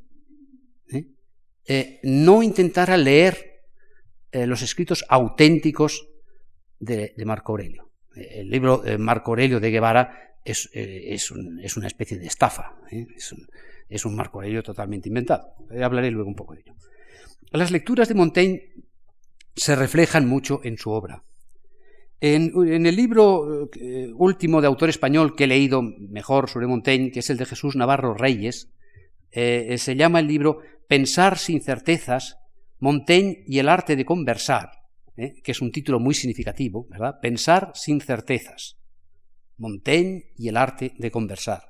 [0.90, 2.00] ¿eh?
[2.02, 3.46] no intentara leer
[4.30, 6.06] los escritos auténticos
[6.78, 7.90] de, Marco Aurelio.
[8.14, 12.76] El libro Marco Aurelio de Guevara es, es, una especie de estafa,
[13.88, 15.54] es, un, Marco Aurelio totalmente inventado.
[15.82, 16.74] Hablaré luego un poco de ello.
[17.50, 18.62] Las lecturas de Montaigne
[19.56, 21.24] se reflejan mucho en su obra.
[22.20, 22.52] En,
[22.86, 27.30] el libro eh, último de autor español que he leído mejor sobre Montaigne, que es
[27.30, 28.70] el de Jesús Navarro Reyes,
[29.30, 32.38] eh, se llama el libro Pensar sin certezas,
[32.80, 34.70] Montaigne y el arte de conversar,
[35.16, 37.16] eh, que es un título muy significativo, ¿verdad?
[37.20, 38.78] Pensar sin certezas,
[39.56, 41.62] Montaigne y el arte de conversar.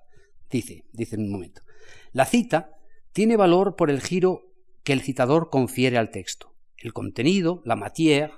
[0.51, 1.63] Dice, dice en un momento.
[2.13, 2.77] La cita
[3.13, 4.53] tiene valor por el giro
[4.85, 6.55] que el citador confiere al texto.
[6.77, 8.33] El contenido, la matière,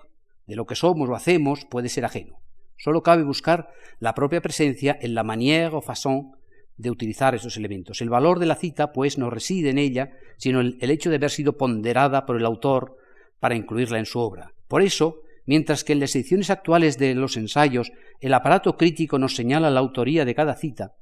[0.47, 2.41] de lo que somos o hacemos puede ser ajeno.
[2.77, 6.33] Solo cabe buscar la propia presencia en la manière o façon
[6.81, 8.01] de utilizar esos elementos.
[8.01, 11.17] El valor de la cita, pues, no reside en ella, sino en el hecho de
[11.17, 12.97] haber sido ponderada por el autor
[13.39, 14.55] para incluirla en su obra.
[14.67, 19.37] Por eso, mientras que en las ediciones actuales de los ensayos el aparato crítico nos
[19.37, 20.95] señala la autoría de cada cita,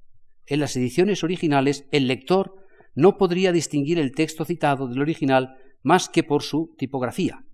[0.49, 2.57] en las ediciones originales el lector
[2.95, 7.45] no podría distinguir el texto citado del original más que por su tipografía.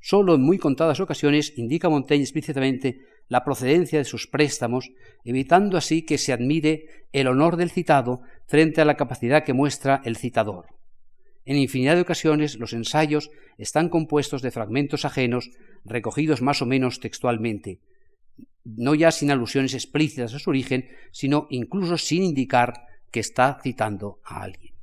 [0.00, 4.90] Solo en muy contadas ocasiones indica Montaigne explícitamente la procedencia de sus préstamos,
[5.24, 10.02] evitando así que se admire el honor del citado frente a la capacidad que muestra
[10.04, 10.66] el citador.
[11.44, 15.50] En infinidad de ocasiones los ensayos están compuestos de fragmentos ajenos
[15.84, 17.80] recogidos más o menos textualmente,
[18.64, 24.20] no ya sin alusiones explícitas a su origen, sino incluso sin indicar que está citando
[24.24, 24.74] a alguien.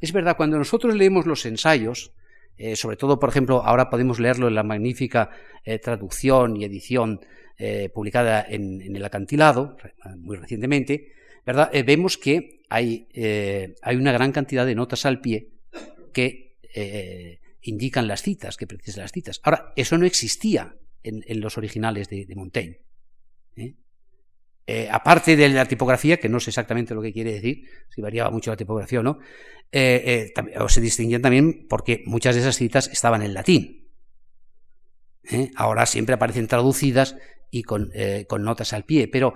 [0.00, 2.12] Es verdad, cuando nosotros leemos los ensayos,
[2.56, 5.30] eh, sobre todo, por ejemplo, ahora podemos leerlo en la magnífica
[5.64, 7.20] eh, traducción y edición
[7.58, 9.76] eh, publicada en, el acantilado,
[10.16, 11.12] muy recientemente,
[11.46, 11.70] ¿verdad?
[11.86, 13.06] vemos que hay,
[13.82, 15.50] hay, una gran cantidad de notas al pie
[16.12, 16.56] que
[17.62, 19.40] indican las citas, que precisan las citas.
[19.44, 22.83] Ahora, eso no existía en, los originales de, de Montaigne.
[24.66, 28.30] Eh, aparte de la tipografía, que no sé exactamente lo que quiere decir, si variaba
[28.30, 29.18] mucho la tipografía o no,
[29.70, 33.90] eh, eh, o se distinguían también porque muchas de esas citas estaban en latín.
[35.56, 37.16] Ahora siempre aparecen traducidas
[37.50, 37.90] y con,
[38.40, 39.34] notas al pie, pero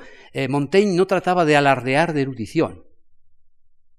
[0.49, 2.85] Montaigne no trataba de alardear de erudición.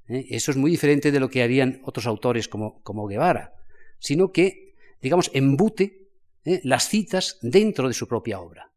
[0.07, 3.55] Eso es muy diferente de lo que harían otros autores como, como Guevara,
[3.97, 6.09] sino que, digamos, embute
[6.43, 8.68] las citas dentro de su propia obra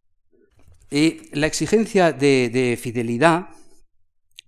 [1.32, 3.46] la exigencia de, fidelidad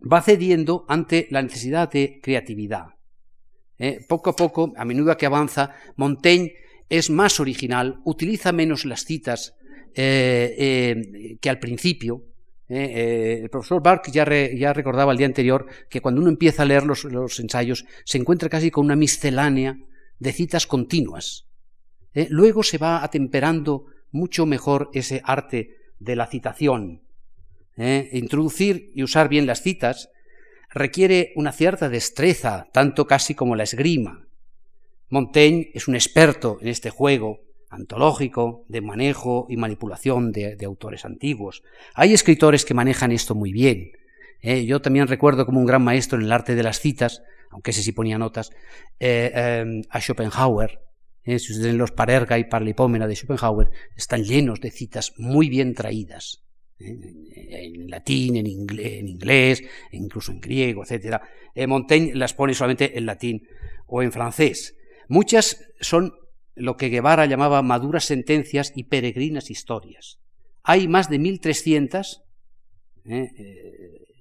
[0.00, 2.86] va cediendo ante la necesidad de creatividad.
[3.78, 4.04] ¿eh?
[4.06, 6.52] poco a poco, a menudo que avanza, Montaigne
[6.90, 9.54] es más original, utiliza menos las citas
[9.94, 12.26] eh, eh, que al principio.
[12.68, 17.40] el profesor Bark ya, recordaba el día anterior que cuando uno empieza a leer los,
[17.40, 19.78] ensayos se encuentra casi con una miscelánea
[20.18, 21.46] de citas continuas.
[22.28, 27.02] luego se va atemperando mucho mejor ese arte de la citación.
[27.76, 28.10] ¿eh?
[28.12, 30.10] Introducir y usar bien las citas
[30.70, 34.26] requiere una cierta destreza, tanto casi como la esgrima.
[35.08, 37.40] Montaigne es un experto en este juego
[37.70, 41.62] antológico de manejo y manipulación de, autores antiguos.
[41.94, 43.92] Hay escritores que manejan esto muy bien.
[44.40, 44.64] ¿eh?
[44.64, 47.82] Yo también recuerdo como un gran maestro en el arte de las citas, aunque ese
[47.82, 48.50] sí ponía notas,
[49.00, 50.83] eh, a Schopenhauer,
[51.24, 51.38] ¿eh?
[51.38, 56.44] si ustedes los Parerga y Parlipómena de Schopenhauer, están llenos de citas muy bien traídas,
[56.78, 56.96] ¿eh?
[57.36, 59.62] en latín, en inglés,
[59.92, 61.20] incluso en griego, etc.
[61.54, 63.42] Eh, Montaigne las pone solamente en latín
[63.86, 64.76] o en francés.
[65.08, 66.14] Muchas son
[66.54, 70.18] lo que Guevara llamaba maduras sentencias y peregrinas historias.
[70.62, 72.22] Hay más de 1300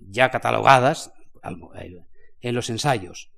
[0.09, 1.13] ya catalogadas
[2.41, 3.31] en los ensayos,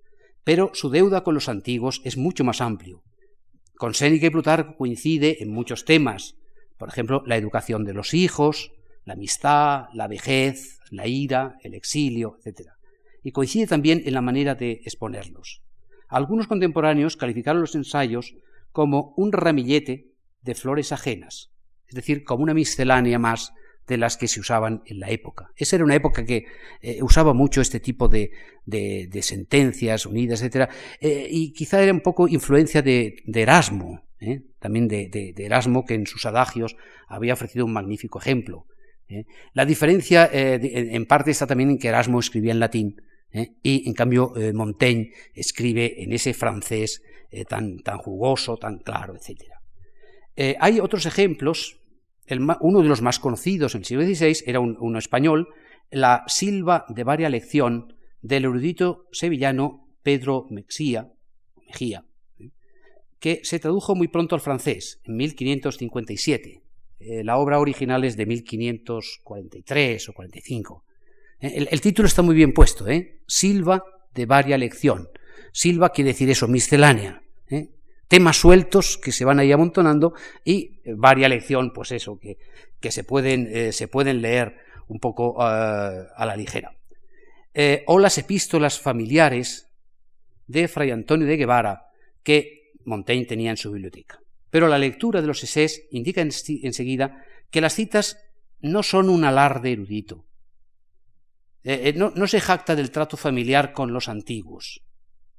[0.43, 3.04] pero su deuda con los antiguos es mucho más amplio.
[3.77, 6.35] Con Séneca y Plutarco coincide en muchos temas,
[6.77, 8.71] por ejemplo, la educación de los hijos,
[9.03, 12.69] la amistad, la vejez, la ira, el exilio, etc.
[13.21, 15.61] Y coincide también en la manera de exponerlos.
[16.07, 18.35] Algunos contemporáneos calificaron los ensayos
[18.71, 20.11] como un ramillete
[20.41, 21.51] de flores ajenas,
[21.87, 23.51] es decir, como una miscelánea más
[23.87, 25.51] de las que se usaban en la época.
[25.55, 26.45] Esa era una época que
[26.81, 28.31] eh, usaba mucho este tipo de,
[29.21, 30.69] sentencias unidas, etc.
[30.99, 34.41] Eh, y quizá era un poco influencia de, Erasmo, ¿eh?
[34.59, 36.75] también de, Erasmo, que en sus adagios
[37.07, 38.65] había ofrecido un magnífico ejemplo.
[39.53, 43.01] La diferencia en parte está también en que Erasmo escribía en latín
[43.61, 47.03] y en cambio Montaigne escribe en ese francés
[47.47, 49.43] tan, tan jugoso, tan claro, etc.
[50.59, 51.84] hay otros ejemplos
[52.61, 55.49] uno de los más conocidos en el siglo XVI era un, uno español,
[55.91, 61.11] la Silva de varia lección del erudito sevillano Pedro Mexía,
[61.67, 62.05] Mejía,
[63.19, 66.61] que se tradujo muy pronto al francés, en 1557.
[66.99, 70.83] Eh, la obra original es de 1543 o 45.
[71.39, 73.19] Eh, el, el título está muy bien puesto, ¿eh?
[73.27, 75.09] Silva de varia lección.
[75.51, 77.21] Silva quiere decir eso, miscelánea.
[77.49, 77.69] ¿eh?
[78.07, 82.37] Temas sueltos que se van ahí amontonando y eh, varia lección, pues eso, que,
[82.79, 85.43] que se, pueden, eh, se pueden leer un poco eh,
[86.15, 86.75] a la ligera.
[87.87, 89.71] o las epístolas familiares
[90.47, 91.87] de Fray Antonio de Guevara
[92.21, 94.19] que Montaigne tenía en su biblioteca.
[94.49, 98.17] Pero la lectura de los esés indica enseguida que las citas
[98.61, 100.25] no son un alarde erudito.
[101.63, 104.84] no se jacta del trato familiar con los antiguos.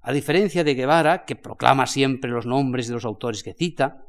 [0.07, 4.07] A diferencia de Guevara, que proclama siempre los nombres de los autores que cita,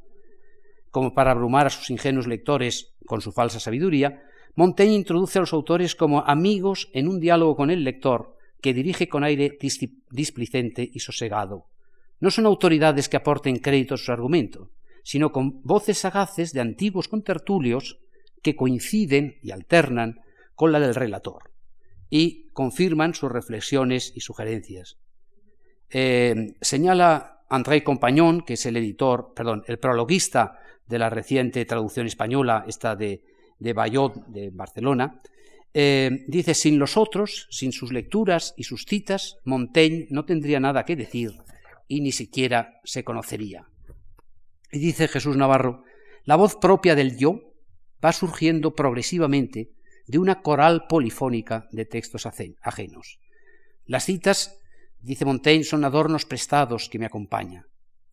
[0.92, 4.22] como para abrumar a sus ingenuos lectores con su falsa sabiduría,
[4.54, 9.10] Montaigne introduce a los autores como amigos en un diálogo con el lector que dirige
[9.10, 9.58] con aire
[10.12, 11.66] displicente y sosegado.
[12.20, 14.70] No son autoridades que aporten crédito a su argumento,
[15.02, 17.98] sino con voces sagaces de antiguos contertulios
[18.44, 20.22] que coinciden y alternan
[20.54, 21.50] con la del relator
[22.12, 24.98] y confirman sus reflexiones y sugerencias.
[25.90, 32.08] Eh, señala André Compañón, que es el editor, perdón, el prologuista de la reciente traducción
[32.08, 33.24] española, esta de,
[33.60, 35.22] de Bayot, de Barcelona,
[35.74, 40.86] eh, dice, sin los otros, sin sus lecturas y sus citas, Montaigne no tendría nada
[40.86, 41.34] que decir
[41.88, 43.68] y ni siquiera se conocería.
[44.72, 45.84] Y dice Jesús Navarro,
[46.24, 47.54] la voz propia del yo
[48.04, 49.72] va surgiendo progresivamente
[50.08, 53.20] de una coral polifónica de textos ajenos.
[53.86, 54.60] Las citas
[55.08, 57.64] Dice Montaigne, son adornos prestados que me acompañan.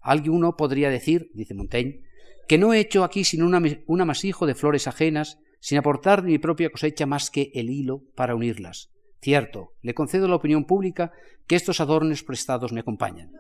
[0.00, 2.02] Alguno podría decir, dice Montaigne,
[2.46, 6.70] que no he hecho aquí sino un amasijo de flores ajenas, sin aportar mi propia
[6.70, 8.92] cosecha más que el hilo para unirlas.
[9.20, 11.10] Cierto, le concedo a la opinión pública
[11.48, 13.32] que estos adornos prestados me acompañan,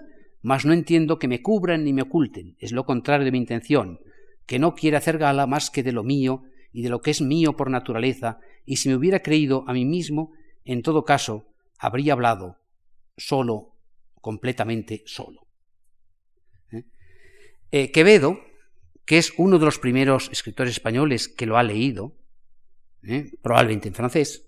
[0.42, 4.00] mas no entiendo que me cubran ni me oculten, es lo contrario de mi intención,
[4.46, 6.42] que no quiere hacer gala más que de lo mío
[6.72, 9.84] y de lo que es mío por naturaleza, y si me hubiera creído a mí
[9.84, 10.32] mismo,
[10.64, 11.46] en todo caso,
[11.78, 12.63] habría hablado
[13.16, 13.76] solo,
[14.20, 15.46] completamente solo.
[16.72, 16.84] ¿Eh?
[17.70, 18.40] Eh, Quevedo,
[19.04, 22.16] que es uno de los primeros escritores españoles que lo ha leído,
[23.02, 23.32] ¿eh?
[23.42, 24.46] probablemente en francés,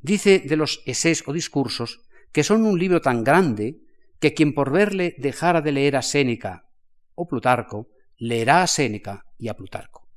[0.00, 3.78] dice de los esés o discursos que son un libro tan grande
[4.18, 6.68] que quien por verle dejara de leer a Séneca
[7.14, 7.88] o Plutarco,
[8.18, 10.08] leerá a Séneca y a Plutarco.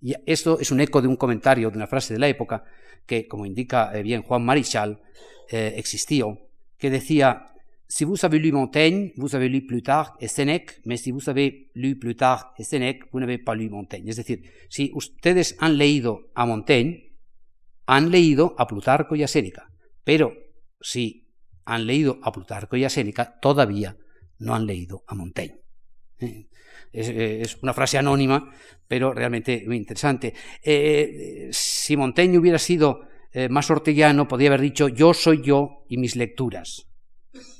[0.00, 2.64] Y esto es un eco de un comentario de una frase de la época
[3.04, 5.02] que, como indica bien Juan Marichal,
[5.48, 6.38] existió,
[6.82, 7.46] que decía,
[7.86, 11.70] si vous avez lu Montaigne, vous avez lu Plutarque et Sénèque, mais si vous avez
[11.74, 14.08] lu Plutarque et Sénèque, vous n'avez pas lu Montaigne.
[14.08, 17.14] Es decir, si ustedes han leído a Montaigne,
[17.86, 19.70] han leído a Plutarco y a Séneca,
[20.02, 20.34] pero
[20.80, 21.28] si
[21.64, 23.96] han leído a Plutarco y a Séneca, todavía
[24.40, 25.60] no han leído a Montaigne.
[26.18, 26.48] ¿Eh?
[26.92, 28.52] Eh, es, una frase anónima,
[28.88, 30.34] pero realmente muy interesante.
[30.64, 33.11] Eh, si Montaigne hubiera sido
[33.48, 36.86] más ortellano, podría haber dicho yo soy yo y mis lecturas.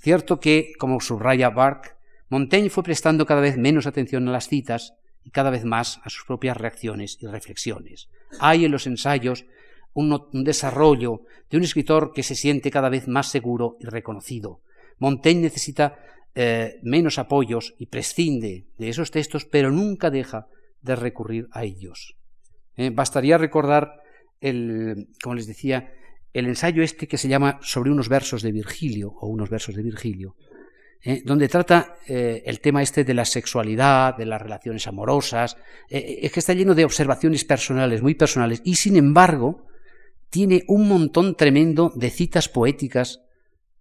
[0.02, 1.96] Cierto que, como subraya Bark,
[2.28, 4.94] Montaigne fue prestando cada vez menos atención a las citas
[5.24, 8.08] y cada vez más a sus propias reacciones y reflexiones.
[8.40, 9.44] Hay en los ensayos
[9.94, 14.60] un, desarrollo de un escritor que se siente cada vez más seguro y reconocido.
[14.98, 15.98] Montaigne necesita
[16.34, 20.46] eh, menos apoyos y prescinde de esos textos, pero nunca deja
[20.80, 22.16] de recurrir a ellos.
[22.76, 24.01] Eh, bastaría recordar,
[24.42, 25.92] el, como les decía,
[26.32, 29.82] el ensayo este que se llama Sobre unos versos de Virgilio, o unos versos de
[29.82, 30.36] Virgilio,
[31.04, 35.56] eh, donde trata el tema este de la sexualidad, de las relaciones amorosas,
[35.88, 39.66] es que está lleno de observaciones personales, muy personales, y sin embargo
[40.32, 43.20] tiene un montón tremendo de citas poéticas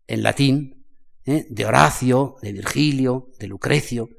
[0.05, 0.84] en latín,
[1.26, 1.45] ¿eh?
[1.49, 4.09] de Horacio, de Virgilio, de Lucrecio,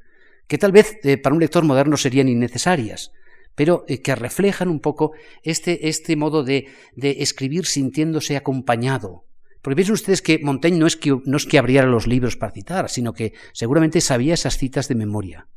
[0.47, 3.12] que tal vez eh, para un lector moderno serían innecesarias,
[3.55, 9.24] pero eh, que reflejan un poco este, este modo de, de, escribir sintiéndose acompañado.
[9.61, 12.53] Porque piensen ustedes que Montaigne no es que, no es que abriera los libros para
[12.53, 15.48] citar, sino que seguramente sabía esas citas de memoria.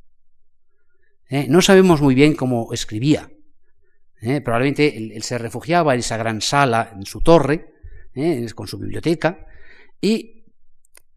[1.48, 3.32] No sabemos muy bien cómo escribía,
[4.22, 4.42] ¿eh?
[4.42, 7.74] probablemente él, se refugiaba en esa gran sala, en su torre,
[8.14, 8.46] ¿eh?
[8.54, 9.46] con su biblioteca,
[10.02, 10.35] y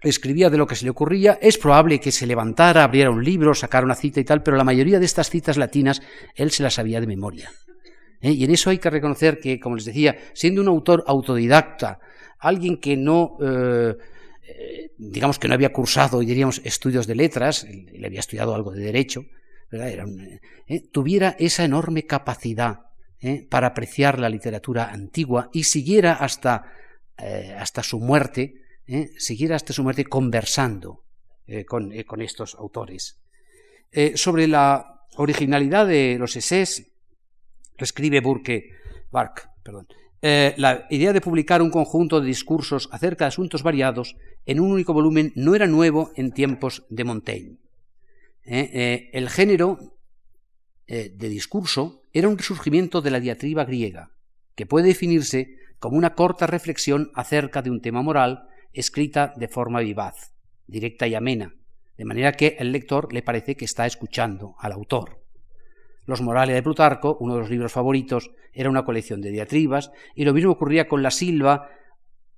[0.00, 1.38] escribía de lo que se le ocurría.
[1.40, 4.64] Es probable que se levantara, abriera un libro, sacara una cita y tal, pero la
[4.64, 6.02] mayoría de estas citas latinas
[6.34, 7.50] él se las sabía de memoria.
[8.20, 8.32] ¿eh?
[8.32, 12.00] Y en eso hay que reconocer que, como les decía, siendo un autor autodidacta,
[12.38, 13.36] alguien que no,
[14.96, 19.24] digamos que no había cursado, diríamos, estudios de letras, él, había estudiado algo de derecho,
[20.92, 22.80] tuviera esa enorme capacidad
[23.20, 23.46] ¿eh?
[23.48, 26.64] para apreciar la literatura antigua y siguiera hasta,
[27.18, 29.10] eh, hasta su muerte, ¿eh?
[29.18, 31.04] siguiera hasta su muerte conversando
[31.66, 33.22] con, con, estos autores.
[34.16, 36.92] sobre la originalidad de los esés,
[37.78, 38.70] lo escribe Burke,
[39.10, 39.48] Bark,
[40.20, 44.92] la idea de publicar un conjunto de discursos acerca de asuntos variados en un único
[44.92, 47.56] volumen no era nuevo en tiempos de Montaigne.
[48.44, 49.78] el género
[50.86, 54.10] de discurso era un resurgimiento de la diatriba griega,
[54.54, 59.80] que puede definirse como una corta reflexión acerca de un tema moral escrita de forma
[59.80, 60.32] vivaz,
[60.66, 61.54] directa y amena,
[61.96, 65.22] de manera que el lector le parece que está escuchando al autor.
[66.04, 70.24] Los Morales de Plutarco, uno de los libros favoritos, era una colección de diatribas, y
[70.24, 71.68] lo mismo ocurría con la Silva,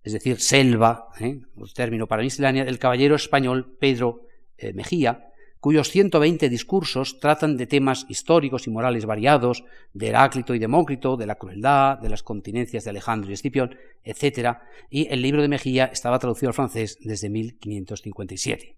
[0.03, 1.41] es decir, selva, ¿eh?
[1.57, 4.23] el término para miscelánea, del caballero español Pedro
[4.57, 5.30] eh, Mejía,
[5.61, 11.27] cuyos 120 discursos tratan de temas históricos y morales variados, de Heráclito y Demócrito, de
[11.27, 14.57] la crueldad, de las continencias de Alejandro y Escipión, etc.,
[14.89, 18.77] y el libro de Mejía estaba traducido al francés desde 1557.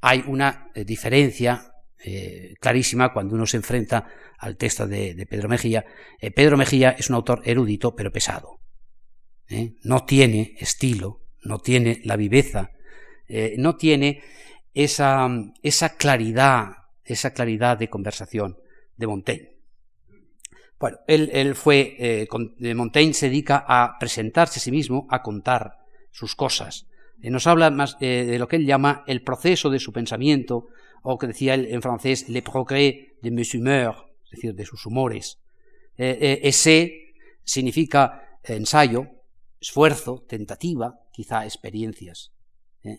[0.00, 1.72] Hay una eh, diferencia
[2.04, 4.08] eh, clarísima cuando uno se enfrenta
[4.38, 5.84] al texto de, Pedro Mejía.
[6.20, 8.60] Eh, Pedro Mejía es un autor erudito pero pesado.
[9.82, 12.70] No tiene estilo, no tiene la viveza,
[13.58, 14.22] no tiene
[14.74, 15.28] esa,
[15.62, 18.58] esa claridad, esa claridad de conversación
[18.96, 19.52] de Montaigne.
[20.82, 25.78] Bueno, él, fue, eh, Montaigne se dedica a presentarse a sí mismo, a contar
[26.10, 26.88] sus cosas.
[27.22, 30.66] Eh, nos habla más eh, de lo que él llama el proceso de su pensamiento,
[31.04, 34.84] o que decía él en francés, le progrès de mes humeurs, es decir, de sus
[34.84, 35.38] humores.
[35.96, 37.14] ese
[37.44, 39.06] significa ensayo,
[39.60, 42.32] esfuerzo, tentativa, quizá experiencias.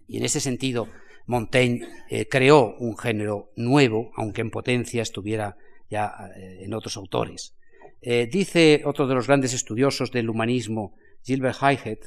[0.08, 0.88] y en ese sentido,
[1.26, 1.88] Montaigne
[2.30, 5.58] creó un género nuevo, aunque en potencia estuviera
[5.90, 7.56] ya en otros autores.
[8.02, 12.00] dice otro de los grandes estudiosos del humanismo, Gilbert Highhead,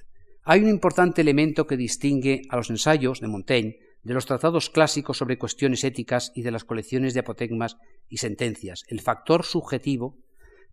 [0.45, 5.19] hay un importante elemento que distingue a los ensayos de Montaigne de los tratados clásicos
[5.19, 7.77] sobre cuestiones éticas y de las colecciones de apotegmas
[8.09, 10.19] y sentencias, el factor subjetivo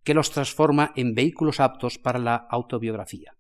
[0.04, 3.34] que los transforma en vehículos aptos para la autobiografía.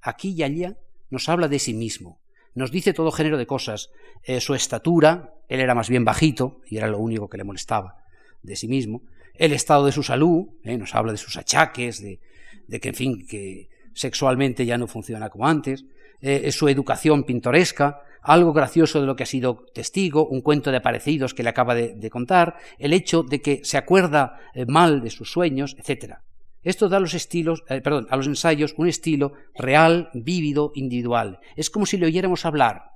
[0.00, 0.78] Aquí y allá
[1.10, 2.20] nos habla de sí mismo,
[2.54, 3.90] nos dice todo género de cosas,
[4.24, 7.96] eh, su estatura, él era más bien bajito y era lo único que le molestaba
[8.42, 9.02] de sí mismo,
[9.34, 12.20] el estado de su salud, eh, nos habla de sus achaques, de,
[12.66, 15.84] de, que, en fin, que sexualmente ya no funciona como antes,
[16.20, 20.76] eh, su educación pintoresca, algo gracioso de lo que ha sido testigo, un cuento de
[20.76, 25.32] aparecidos que le acaba de, contar, el hecho de que se acuerda mal de sus
[25.32, 26.16] sueños, etc.
[26.62, 31.40] Esto da a los estilos, eh, perdón, a los ensayos un estilo real, vívido, individual.
[31.56, 32.90] Es como si le oyéramos hablar,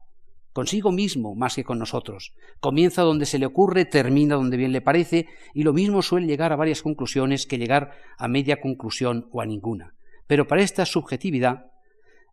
[0.53, 2.35] consigo mismo más que con nosotros.
[2.61, 6.53] Comienza donde se le ocurre, termina donde bien le parece, y lo mismo suele llegar
[6.53, 9.95] a varias conclusiones que llegar a media conclusión o a ninguna.
[10.27, 11.71] Pero para esta subjetividad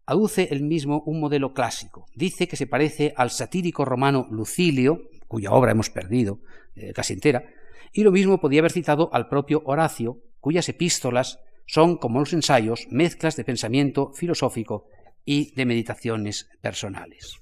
[0.06, 2.06] aduce el mismo un modelo clásico.
[2.14, 6.40] Dice que se parece al satírico romano Lucilio, cuya obra hemos perdido
[6.76, 7.46] eh, casi entera,
[7.94, 12.88] y lo mismo podía haber citado al propio Horacio, cuyas epístolas son, como los ensayos,
[12.90, 14.88] mezclas de pensamiento filosófico
[15.24, 17.38] y de meditaciones personales.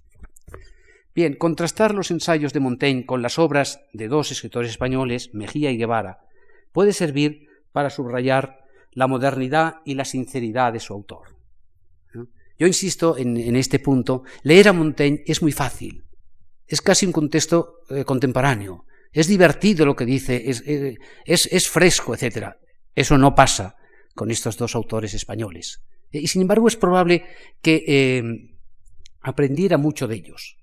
[1.15, 5.77] Bien, contrastar los ensayos de Montaigne con las obras de dos escritores españoles, Mejía y
[5.77, 6.19] Guevara,
[6.71, 8.59] puede servir para subrayar
[8.91, 11.39] la modernidad y la sinceridad de su autor.
[12.57, 16.03] Yo insisto en, este punto, leer a Montaigne es muy fácil,
[16.67, 22.49] es casi un contexto eh, contemporáneo, es divertido lo que dice, es, eh, fresco, etc.
[22.99, 23.77] Eso no pasa
[24.13, 25.81] con estos dos autores españoles.
[26.11, 27.23] Y sin embargo es probable
[27.61, 28.23] que eh,
[29.21, 30.57] aprendiera mucho de ellos.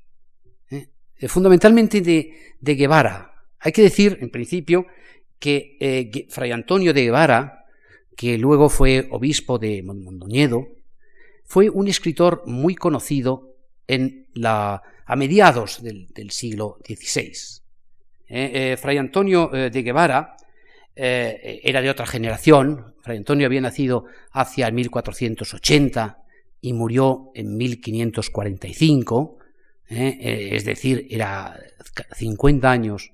[1.28, 3.32] fundamentalmente de, Guevara.
[3.60, 4.86] Hay que decir, en principio,
[5.38, 7.64] que Fray Antonio de Guevara,
[8.14, 10.68] que luego fue obispo de Mondoñedo,
[11.46, 13.56] fue un escritor muy conocido
[13.86, 17.62] en la, a mediados del, siglo XVI.
[18.28, 20.36] Eh, eh, Fray Antonio eh, de Guevara
[20.96, 22.94] era de otra generación.
[23.02, 26.22] Fray Antonio había nacido hacia 1480
[26.60, 29.38] y murió en 1545,
[29.88, 31.60] es decir, era
[32.16, 33.12] 50 años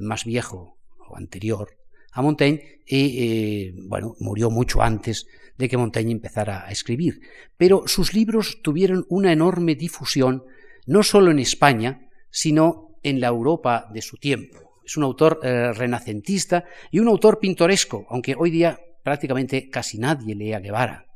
[0.00, 0.78] más viejo
[1.08, 1.76] o anterior
[2.12, 5.26] a Montaigne y, bueno, murió mucho antes
[5.58, 7.20] de que Montaigne empezara a escribir.
[7.56, 10.44] Pero sus libros tuvieron una enorme difusión,
[10.86, 14.65] no solo en España, sino en la Europa de su tiempo.
[14.86, 20.36] Es un autor eh, renacentista y un autor pintoresco, aunque hoy día prácticamente casi nadie
[20.36, 21.06] lee a Guevara.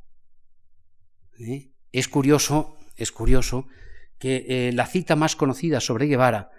[1.38, 1.70] ¿Eh?
[1.92, 3.68] Es curioso, es curioso
[4.18, 6.50] que eh, la cita más conocida sobre Guevara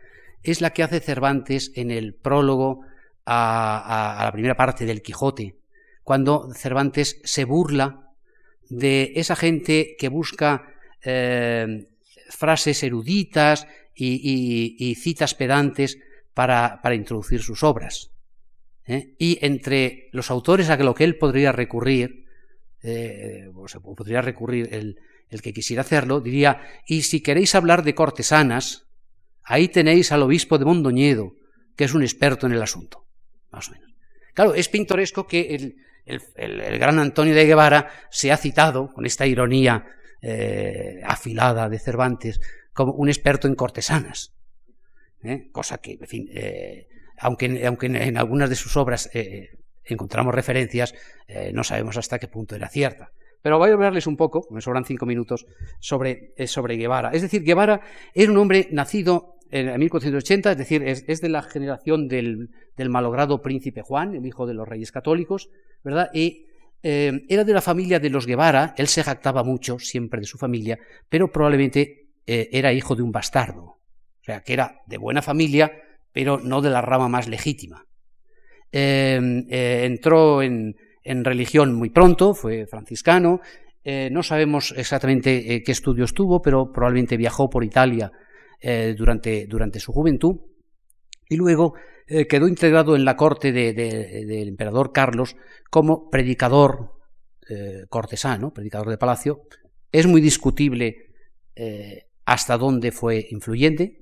[0.42, 2.86] es la que hace Cervantes en el prólogo
[3.26, 5.58] a la primera parte del Quijote,
[6.04, 8.10] cuando Cervantes se burla
[8.70, 10.66] de esa gente que busca
[12.30, 16.00] frases eruditas y, citas pedantes
[16.34, 18.12] para, introducir sus obras.
[18.86, 19.16] ¿eh?
[19.18, 22.26] Y entre los autores a lo que él podría recurrir,
[22.84, 24.98] eh, o podría recurrir el,
[25.30, 28.88] el que quisiera hacerlo, diría, y si queréis hablar de cortesanas,
[29.44, 31.36] ahí tenéis al obispo de Mondoñedo,
[31.76, 33.06] que es un experto en el asunto,
[33.50, 33.92] más o menos.
[34.34, 35.76] Claro, es pintoresco que el,
[36.36, 39.86] el, gran Antonio de Guevara se ha citado, con esta ironía
[40.22, 42.40] eh, afilada de Cervantes,
[42.74, 44.34] como un experto en cortesanas.
[45.24, 45.50] ¿Eh?
[45.52, 49.10] Cosa que, en fin, eh, aunque, en, algunas de sus obras
[49.84, 50.96] encontramos referencias,
[51.54, 53.12] no sabemos hasta qué punto era cierta.
[53.44, 55.46] Pero voy a hablarles un poco, me sobran cinco minutos,
[55.80, 57.12] sobre, sobre Guevara.
[57.12, 57.82] Es decir, Guevara
[58.14, 62.50] era un hombre nacido en 1480, es decir, es, de la generación del,
[62.90, 65.50] malogrado príncipe Juan, el hijo de los reyes católicos,
[65.84, 66.10] ¿verdad?
[66.14, 66.46] Y
[66.84, 70.38] eh, era de la familia de los Guevara, él se jactaba mucho siempre de su
[70.38, 73.80] familia, pero probablemente eh, era hijo de un bastardo,
[74.22, 75.72] o sea, que era de buena familia,
[76.14, 77.86] pero no de la rama más legítima.
[78.72, 83.42] Em, eh, entró en, religión muy pronto, fue franciscano,
[83.84, 88.12] no sabemos exactamente qué estudios tuvo, pero probablemente viajó por Italia
[88.64, 90.36] eh, durante, su juventud
[91.28, 91.74] y luego
[92.06, 95.36] eh, quedó integrado en la corte del emperador Carlos
[95.72, 96.92] como predicador
[97.50, 99.42] eh, cortesano, predicador de palacio.
[99.92, 101.08] Es muy discutible
[102.26, 104.01] hasta dónde fue influyente.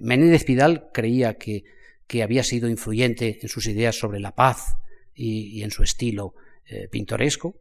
[0.00, 1.64] Menéndez Pidal creía que,
[2.22, 4.76] había sido influyente en sus ideas sobre la paz
[5.14, 6.34] y, en su estilo
[6.90, 7.60] pintoresco.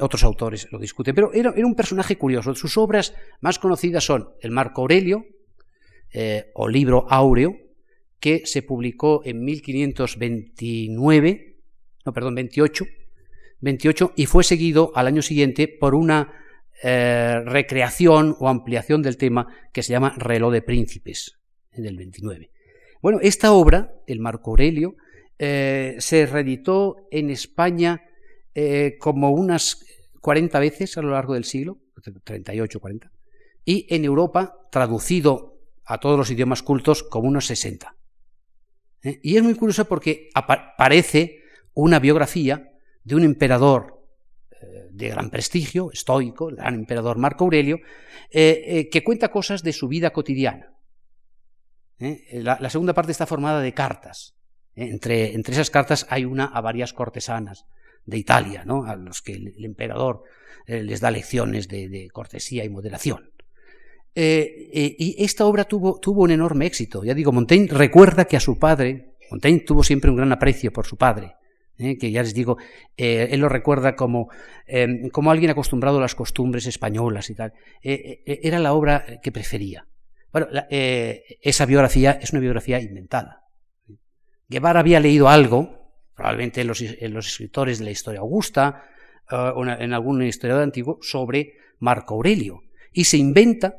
[0.00, 2.54] otros autores lo discuten, pero era, un personaje curioso.
[2.54, 5.26] Sus obras más conocidas son El Marco Aurelio,
[6.54, 7.56] o libro áureo,
[8.20, 11.56] que se publicó en 1529,
[12.04, 12.84] no, perdón, 28,
[13.60, 16.34] 28 y fue seguido al año siguiente por una
[16.82, 21.37] eh, recreación o ampliación del tema que se llama Reloj de Príncipes,
[21.78, 22.50] en el 29.
[23.00, 24.96] Bueno, esta obra, el Marco Aurelio,
[25.38, 28.02] eh, se reeditó en España
[28.54, 29.84] eh, como unas
[30.20, 31.78] 40 veces a lo largo del siglo,
[32.24, 33.10] 38, 40,
[33.64, 37.94] y en Europa traducido a todos los idiomas cultos como unos 60.
[39.04, 39.20] ¿eh?
[39.22, 41.42] Y es muy curioso porque aparece
[41.74, 42.72] una biografía
[43.04, 43.96] de un emperador
[44.90, 47.78] de gran prestigio, estoico, el gran emperador Marco Aurelio,
[48.28, 50.72] que cuenta cosas de su vida cotidiana.
[51.98, 54.34] La, segunda parte está formada de cartas.
[54.76, 57.66] Entre, entre, esas cartas hay una a varias cortesanas
[58.06, 58.84] de Italia, ¿no?
[58.84, 60.22] a los que el, emperador
[60.66, 63.32] les da lecciones de cortesía y moderación.
[64.20, 67.04] Eh, eh, y esta obra tuvo, tuvo un enorme éxito.
[67.04, 70.86] Ya digo, Montaigne recuerda que a su padre, Montaigne tuvo siempre un gran aprecio por
[70.86, 71.36] su padre,
[71.78, 72.56] eh, que ya les digo,
[72.96, 74.28] él lo recuerda como,
[75.12, 77.52] como alguien acostumbrado a las costumbres españolas y tal.
[77.80, 79.86] era la obra que prefería.
[80.32, 83.44] Bueno, esa biografía es una biografía inventada.
[84.48, 88.84] Guevara había leído algo, probablemente en los, escritores de la historia augusta
[89.30, 92.62] o en algún historiador antiguo, sobre Marco Aurelio,
[92.92, 93.74] y se inventa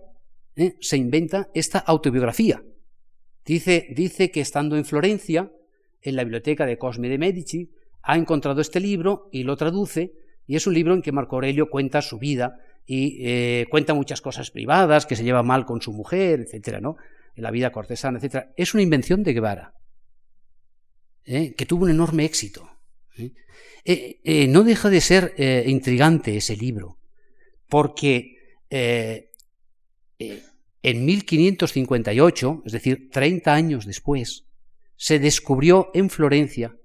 [0.60, 0.76] ¿eh?
[0.80, 2.62] se inventa esta autobiografía.
[3.46, 5.52] Dice, dice que estando en Florencia,
[6.02, 7.72] en la biblioteca de Cosme de Medici,
[8.04, 10.14] ha encontrado este libro y lo traduce,
[10.46, 12.60] y es un libro en que Marco Aurelio cuenta su vida
[12.92, 16.98] y eh, cuenta muchas cosas privadas, que se lleva mal con su mujer, etcétera, ¿no?
[17.36, 18.52] En la vida cortesana, etcétera.
[18.58, 19.76] Es una invención de Guevara,
[21.24, 21.54] ¿eh?
[21.54, 22.68] que tuvo un enorme éxito.
[24.48, 25.36] no deja de ser
[25.68, 26.98] intrigante ese libro,
[27.68, 28.58] porque
[30.82, 34.46] en 1558, es decir, 30 años después,
[34.96, 36.76] se descubrió en Florencia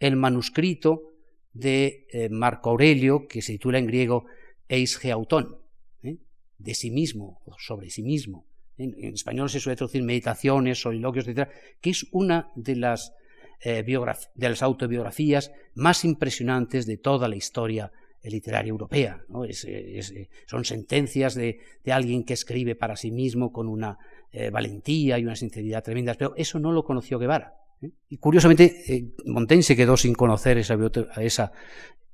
[0.00, 1.14] el manuscrito
[1.54, 4.26] de eh, Marco Aurelio, que se titula en griego
[4.68, 5.58] Eis Geautón,
[6.02, 6.18] ¿eh?
[6.58, 8.46] de sí mismo, o sobre sí mismo.
[8.76, 11.48] En, español se suele traducir meditaciones, soliloquios, etc.,
[11.80, 13.12] que es una de las,
[13.60, 17.92] eh, de las autobiografías más impresionantes de toda la historia
[18.30, 19.22] literaria europea.
[19.66, 21.60] Eh, son sentencias de,
[21.90, 23.98] alguien que escribe para sí mismo con una
[24.32, 27.54] eh, valentía y una sinceridad tremendas, pero eso no lo conoció Guevara.
[27.82, 27.90] ¿eh?
[28.08, 31.52] Y curiosamente, Montaigne se quedó sin conocer esa,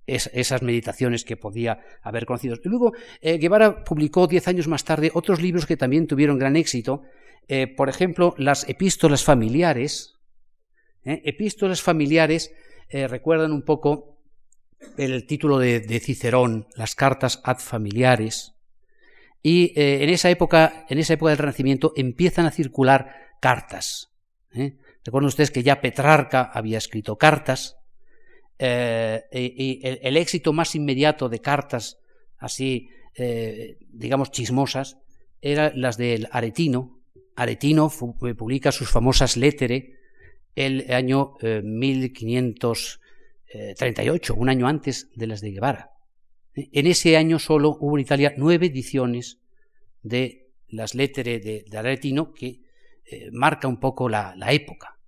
[0.06, 2.56] esas meditaciones que podía haber conocido.
[2.62, 2.92] Y luego,
[3.22, 7.02] Guevara publicó diez años más tarde otros libros que también tuvieron gran éxito.
[7.76, 10.14] por ejemplo, las epístolas familiares.
[11.04, 12.52] Epístolas familiares
[12.90, 14.12] recuerdan un poco
[14.96, 18.54] el título de, Cicerón, las cartas ad familiares,
[19.42, 24.12] y eh, en, esa época, en esa época del Renacimiento empiezan a circular cartas.
[24.54, 24.76] ¿eh?
[25.04, 27.76] Recuerden ustedes que ya Petrarca había escrito cartas,
[28.64, 31.98] eh, y, el, éxito más inmediato de cartas
[32.38, 32.88] así,
[33.90, 34.98] digamos, chismosas,
[35.40, 37.00] eran las del Aretino.
[37.36, 39.96] Aretino publica sus famosas lettere
[40.54, 43.00] el año 1500
[43.76, 45.90] 38, un año antes de las de Guevara.
[46.54, 49.38] En ese año solo hubo en Italia nueve ediciones
[50.02, 52.60] de las lettere de, Aretino que
[53.04, 54.98] eh, marca un poco la, época.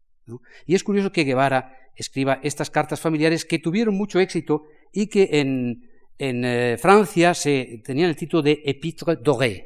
[0.66, 5.28] Y es curioso que Guevara escriba estas cartas familiares que tuvieron mucho éxito y que
[5.32, 5.88] en,
[6.18, 9.64] eh, Francia se tenían el título de Épîtres dorées,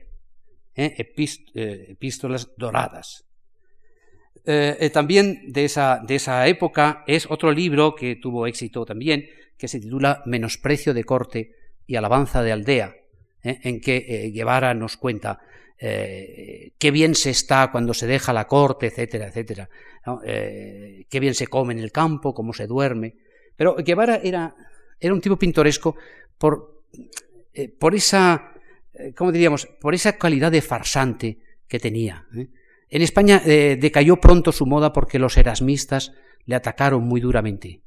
[0.74, 0.94] ¿eh?
[0.96, 3.28] epístolas doradas.
[4.50, 9.26] Eh, eh, también de esa, de esa época es otro libro que tuvo éxito también,
[9.58, 11.52] que se titula Menosprecio de corte
[11.86, 12.94] y alabanza de aldea,
[13.42, 13.58] ¿eh?
[13.62, 15.40] en que Guevara nos cuenta
[15.78, 19.68] qué bien se está cuando se deja la corte, etcétera, etcétera,
[20.24, 23.14] qué bien se come en el campo, cómo se duerme.
[23.56, 24.54] Pero Guevara era,
[25.02, 25.96] un tipo pintoresco
[26.36, 26.82] por,
[27.78, 28.52] por esa,
[29.16, 32.26] ¿cómo diríamos?, por esa calidad de farsante que tenía.
[32.90, 36.12] En España eh, decayó pronto su moda porque los erasmistas
[36.46, 37.82] le atacaron muy duramente.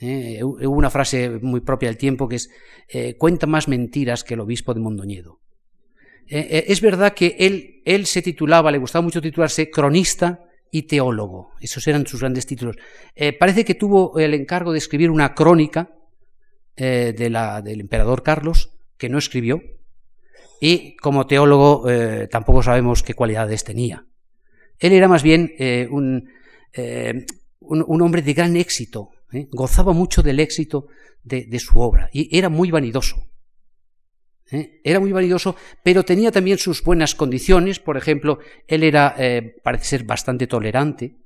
[0.00, 2.50] Eh, hubo una frase muy propia del tiempo que es
[2.88, 5.40] eh, cuenta más mentiras que el obispo de Mondoñedo.
[6.28, 7.36] Es verdad que
[7.84, 11.50] él, se titulaba, le gustaba mucho titularse cronista y teólogo.
[11.60, 12.76] Esos eran sus grandes títulos.
[13.38, 15.90] parece que tuvo el encargo de escribir una crónica
[16.76, 19.60] de la, del emperador Carlos, que no escribió,
[20.64, 24.06] y como teólogo eh, tampoco sabemos qué cualidades tenía.
[24.78, 25.88] Él era más bien eh,
[26.72, 27.26] eh,
[27.58, 29.10] un, hombre de gran éxito,
[29.50, 30.86] gozaba mucho del éxito
[31.24, 33.26] de, su obra y era muy vanidoso.
[34.52, 34.80] ¿Eh?
[34.84, 37.80] Era muy vanidoso, pero tenía también sus buenas condiciones.
[37.80, 38.38] Por ejemplo,
[38.68, 41.16] él era, eh, parece ser, bastante tolerante.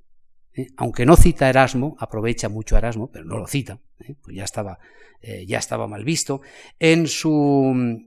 [0.55, 0.69] ¿eh?
[0.77, 3.81] Aunque no cita a Erasmo, aprovecha mucho Erasmo, pero no lo cita,
[4.23, 4.79] pues ya estaba,
[5.47, 6.41] ya estaba mal visto.
[6.79, 8.05] En su,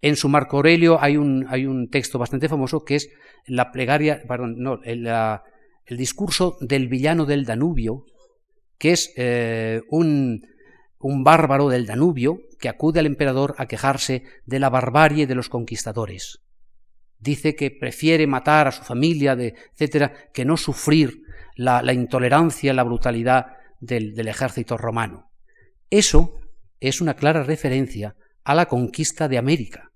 [0.00, 3.10] en su Marco Aurelio hay un, hay un texto bastante famoso que es
[3.46, 8.06] la plegaria, perdón, no, el, el discurso del villano del Danubio,
[8.78, 9.12] que es
[9.90, 10.46] un,
[11.02, 15.48] un bárbaro del Danubio que acude al emperador a quejarse de la barbarie de los
[15.48, 16.40] conquistadores.
[17.18, 21.22] Dice que prefiere matar a su familia, de, etcétera, que no sufrir
[21.56, 23.46] la, intolerancia, la brutalidad
[23.80, 25.30] del, ejército romano.
[25.90, 26.38] Eso
[26.80, 29.90] es una clara referencia a la conquista de América.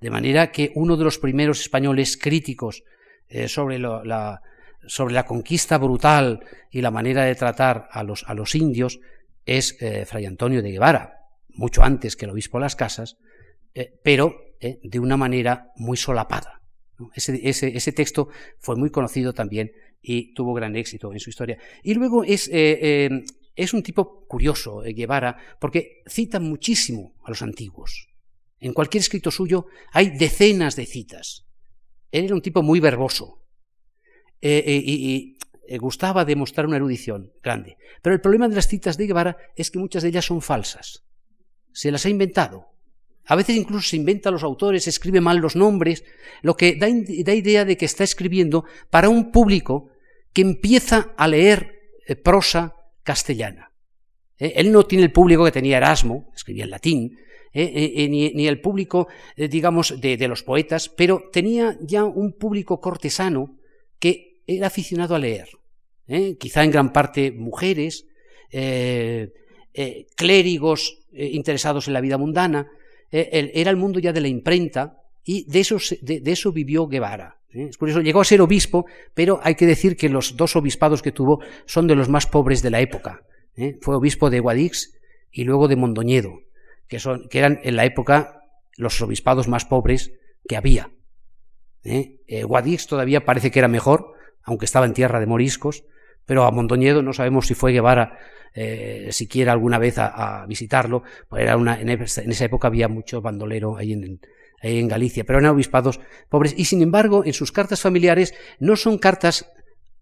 [0.00, 2.84] De manera que uno de los primeros españoles críticos
[3.28, 4.40] eh, sobre, la,
[4.86, 9.00] sobre, la, conquista brutal y la manera de tratar a los, a los indios
[9.48, 13.16] es eh, Fray Antonio de Guevara, mucho antes que el obispo las Casas,
[13.74, 16.60] eh, pero eh, de una manera muy solapada.
[17.14, 18.28] Ese, texto
[18.58, 19.70] fue muy conocido también
[20.02, 21.56] y tuvo gran éxito en su historia.
[21.82, 28.08] Y luego es, es un tipo curioso, Guevara, porque cita muchísimo a los antiguos.
[28.58, 31.46] En cualquier escrito suyo hay decenas de citas.
[32.10, 33.44] Él era un tipo muy verboso.
[35.68, 37.76] Eh, gustaba demostrar una erudición grande.
[38.00, 41.04] Pero el problema de las citas de Guevara es que muchas de ellas son falsas.
[41.72, 42.68] Se las ha inventado.
[43.26, 46.04] A veces incluso se inventa los autores, escribe mal los nombres,
[46.40, 49.90] lo que da, idea de que está escribiendo para un público
[50.32, 51.74] que empieza a leer
[52.06, 53.70] eh, prosa castellana.
[54.38, 57.18] Eh, él no tiene el público que tenía Erasmo, escribía en latín,
[57.52, 63.58] ni, el público, digamos, de los poetas, pero tenía ya un público cortesano
[63.98, 65.57] que era aficionado a leer.
[66.08, 66.36] ¿Eh?
[66.38, 68.06] quizá en gran parte mujeres,
[68.50, 69.32] eh,
[69.74, 72.68] eh, clérigos interesados en la vida mundana,
[73.10, 77.38] era el mundo ya de la imprenta y de eso, de, eso vivió Guevara.
[77.48, 78.84] Es curioso, llegó a ser obispo,
[79.14, 82.62] pero hay que decir que los dos obispados que tuvo son de los más pobres
[82.62, 83.22] de la época.
[83.80, 84.94] Fue obispo de Guadix
[85.32, 86.42] y luego de Mondoñedo,
[86.86, 88.42] que, son, que eran en la época
[88.76, 90.12] los obispados más pobres
[90.46, 90.90] que había.
[92.44, 95.84] Guadix todavía parece que era mejor, aunque estaba en tierra de moriscos,
[96.28, 98.18] pero a Mondoñedo no sabemos si fue Guevara
[98.52, 101.02] eh, siquiera alguna vez a, visitarlo,
[101.34, 104.20] era una, en, esa época había mucho bandolero ahí en,
[104.60, 108.98] en Galicia, pero eran obispados pobres, y sin embargo en sus cartas familiares no son
[108.98, 109.50] cartas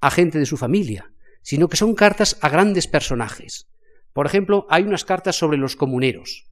[0.00, 1.12] a gente de su familia,
[1.42, 3.68] sino que son cartas a grandes personajes.
[4.12, 6.48] Por ejemplo, hay unas cartas sobre los comuneros.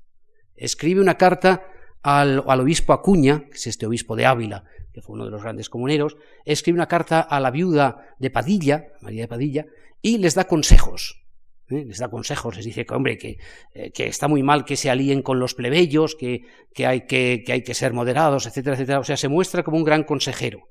[0.55, 1.67] Escribe una carta
[2.05, 5.71] al, obispo Acuña, que es este obispo de Ávila, que fue uno de los grandes
[5.71, 9.67] comuneros, escribe una carta a la viuda de Padilla, María de Padilla,
[10.03, 11.25] y les da consejos.
[11.71, 11.83] ¿eh?
[11.87, 13.39] Les da consejos, les dice que, hombre, que,
[13.73, 16.43] eh, que, está muy mal que se alíen con los plebeyos, que,
[16.75, 18.99] que, hay que, que hay que ser moderados, etcétera, etcétera.
[19.01, 20.69] O sea, se muestra como un gran consejero.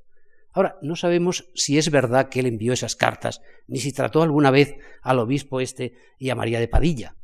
[0.52, 4.52] Ahora, no sabemos si es verdad que él envió esas cartas, ni si trató alguna
[4.52, 7.16] vez al obispo este y a María de Padilla.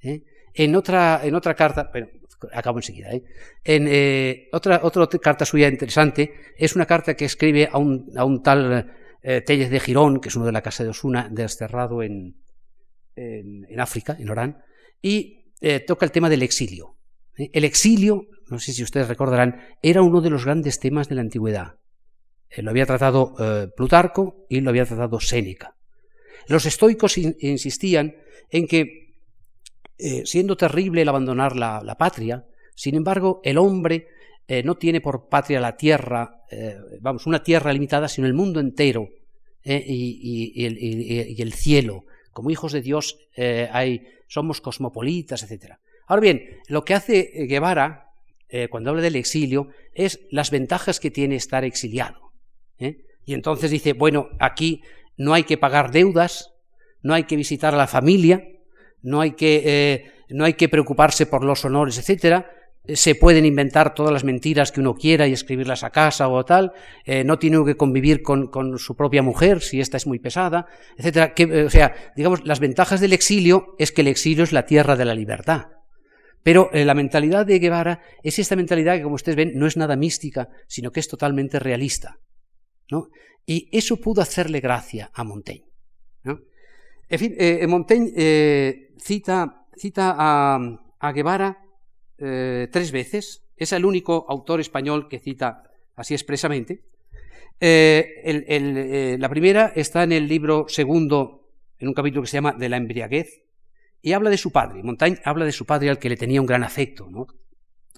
[0.00, 0.24] ¿eh?
[0.52, 2.08] En, otra, en otra carta, pero
[2.52, 3.12] acabo enseguida.
[3.12, 3.22] ¿eh?
[3.64, 4.80] En, eh, otra,
[5.20, 10.28] carta suya interesante es una carta que escribe a un, tal eh, de Girón, que
[10.28, 12.36] es uno de la casa de Osuna, desterrado en,
[13.14, 14.62] en, África, en Orán,
[15.02, 16.96] y eh, toca el tema del exilio.
[17.36, 21.20] El exilio, no sé si ustedes recordarán, era uno de los grandes temas de la
[21.20, 21.74] antigüedad.
[22.56, 23.34] lo había tratado
[23.76, 25.76] Plutarco y lo había tratado Séneca.
[26.48, 28.16] Los estoicos insistían
[28.50, 29.05] en que
[29.98, 32.44] eh, siendo terrible el abandonar la, patria,
[32.74, 34.08] sin embargo, el hombre
[34.46, 38.60] eh, no tiene por patria la tierra, eh, vamos, una tierra limitada, sino el mundo
[38.60, 39.08] entero
[39.64, 40.64] y,
[41.42, 42.04] el, cielo.
[42.32, 45.76] Como hijos de Dios hay, somos cosmopolitas, etc.
[46.06, 48.12] Ahora bien, lo que hace Guevara,
[48.70, 52.32] cuando habla del exilio, es las ventajas que tiene estar exiliado.
[52.78, 54.82] Y entonces dice, bueno, aquí
[55.16, 56.52] no hay que pagar deudas,
[57.02, 58.55] no hay que visitar a la familia,
[59.06, 62.50] no hay que, eh, no hay que preocuparse por los honores, etcétera.
[62.92, 66.72] Se pueden inventar todas las mentiras que uno quiera y escribirlas a casa o tal.
[67.04, 71.32] Eh, no tiene que convivir con, su propia mujer si esta es muy pesada, etcétera.
[71.36, 74.96] Eh, o sea, digamos, las ventajas del exilio es que el exilio es la tierra
[74.96, 75.66] de la libertad.
[76.42, 79.96] Pero la mentalidad de Guevara es esta mentalidad que, como ustedes ven, no es nada
[79.96, 82.18] mística, sino que es totalmente realista.
[82.88, 83.08] ¿no?
[83.44, 85.66] Y eso pudo hacerle gracia a Montaigne.
[87.08, 91.62] En fin, eh, Montaigne eh, cita, cita a, Guevara
[92.18, 93.44] eh, tres veces.
[93.56, 95.62] Es el único autor español que cita
[95.94, 96.82] así expresamente.
[97.60, 101.48] la primera está en el libro segundo,
[101.78, 103.42] en un capítulo que se llama De la embriaguez,
[104.02, 104.82] y habla de su padre.
[104.82, 107.08] Montaigne habla de su padre al que le tenía un gran afecto.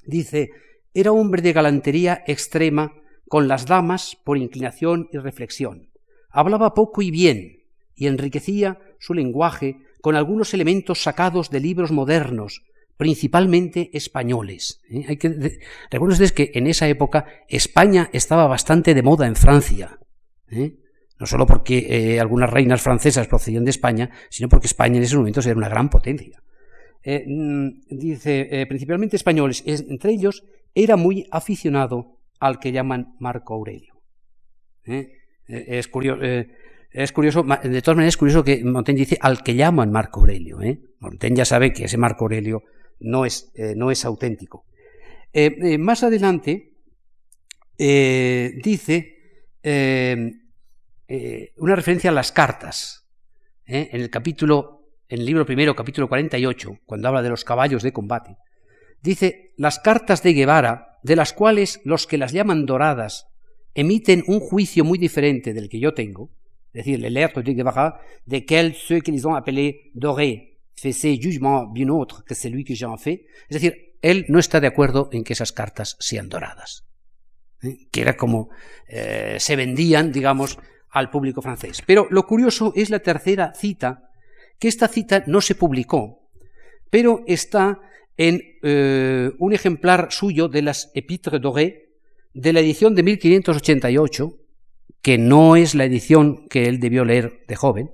[0.05, 0.51] Dice,
[0.93, 2.93] Era hombre de galantería extrema
[3.27, 5.91] con las damas por inclinación y reflexión.
[6.31, 12.63] Hablaba poco y bien, y enriquecía su lenguaje con algunos elementos sacados de libros modernos,
[12.97, 14.83] principalmente españoles.
[14.91, 15.05] ¿eh?
[15.09, 15.29] Hay que,
[15.91, 19.99] recuerden ustedes que en esa época España estaba bastante de moda en Francia.
[20.51, 20.75] ¿eh?
[21.19, 25.17] No solo porque eh, algunas reinas francesas procedían de España, sino porque España en ese
[25.17, 26.43] momento era una gran potencia.
[27.05, 30.45] Mm, dice, principalmente españoles, entre ellos
[30.75, 33.95] era muy aficionado al que llaman Marco Aurelio.
[35.47, 36.21] Es curioso,
[36.91, 40.61] es curioso, de todas maneras es curioso que Montaigne dice al que llaman Marco Aurelio.
[40.63, 40.81] ¿eh?
[41.01, 42.63] Montaigne ya sabe que ese Marco Aurelio
[43.01, 44.65] no es, eh, no es auténtico.
[45.33, 46.75] Eh, eh, más adelante
[47.79, 49.15] dice
[51.57, 53.07] una referencia a las cartas.
[53.67, 57.93] En el capítulo, en el libro primero, capítulo 48, cuando habla de los caballos de
[57.93, 58.37] combate,
[59.01, 63.29] dice las cartas de Guevara, de las cuales los que las llaman doradas
[63.75, 66.31] emiten un juicio muy diferente del que yo tengo,
[66.75, 70.49] es decir, les lettres de Guevara, desquelles ceux qu'ils ont appelés dorés
[70.79, 73.27] fait jugement bien autre que celui que j'en fais.
[73.49, 76.85] Es decir, él no está de acuerdo en que esas cartas sean doradas.
[77.63, 77.89] ¿eh?
[77.91, 78.51] Que era como
[78.87, 80.59] eh, se vendían, digamos,
[80.91, 81.83] al público francés.
[81.85, 84.11] Pero lo curioso es la tercera cita,
[84.59, 86.31] que esta cita no se publicó,
[86.91, 87.81] pero está
[88.17, 91.89] en eh, un ejemplar suyo de las Épîtres dorées
[92.35, 94.33] de la edición de 1588,
[95.03, 97.91] que no es la edición que él debió leer de joven,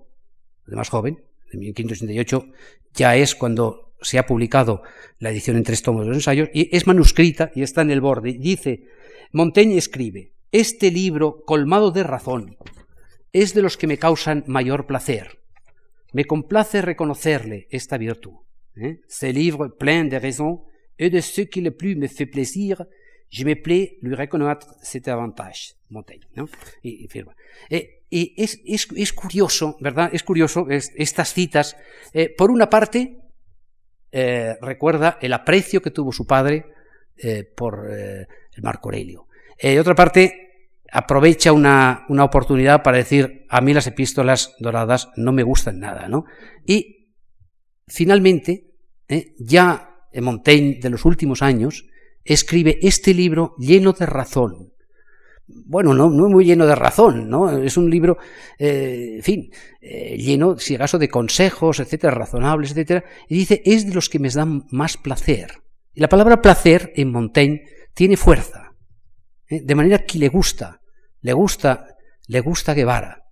[0.67, 2.47] de más joven, en 1588
[2.95, 4.83] ya es cuando se ha publicado
[5.19, 8.01] la edición en tres tomos de los ensayos, y es manuscrita y está en el
[8.01, 8.35] borde.
[8.35, 8.85] Dice,
[9.33, 12.57] Montaigne escribe, este libro, colmado de razón,
[13.33, 15.41] es de los que me causan mayor placer.
[16.13, 18.35] Me complace reconocerle esta virtud.
[18.77, 19.01] ¿eh?
[19.09, 20.65] Ce livre plein de raison
[20.97, 22.87] et de ce qui le plus me fait plaisir,
[23.31, 25.75] je me plais lui reconnaître cet avantage.
[25.91, 26.49] Montaigne, ¿no?
[26.83, 27.35] Y, firma.
[27.71, 30.11] Eh, y es, curioso, ¿verdad?
[30.13, 31.77] Es curioso es, estas citas.
[32.13, 33.25] Eh, por una parte,
[34.17, 36.67] eh, recuerda el aprecio que tuvo su padre
[37.17, 39.27] eh, por eh, el Marco Aurelio.
[39.61, 45.33] de otra parte, aprovecha una, una, oportunidad para decir, a mí las epístolas doradas no
[45.33, 46.27] me gustan nada, ¿no?
[46.65, 47.09] Y
[47.89, 48.71] finalmente,
[49.37, 51.85] ya Montaigne de los últimos años,
[52.25, 54.75] escribe este libro lleno de razón,
[55.47, 57.59] bueno, no, no muy lleno de razón, ¿no?
[57.59, 58.17] Es un libro,
[58.59, 59.51] eh, en fin,
[59.81, 64.19] eh, lleno, si acaso, de consejos, etcétera, razonables, etcétera, y dice, es de los que
[64.19, 65.63] me dan más placer.
[65.93, 67.63] Y la palabra placer en Montaigne
[67.93, 68.73] tiene fuerza,
[69.49, 69.61] ¿eh?
[69.63, 70.81] de manera que le gusta,
[71.21, 71.89] le gusta,
[72.27, 73.25] le gusta Guevara.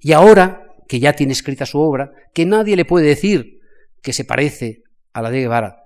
[0.00, 3.60] Y ahora, que ya tiene escrita su obra, que nadie le puede decir
[4.02, 4.82] que se parece
[5.12, 5.83] a la de Guevara,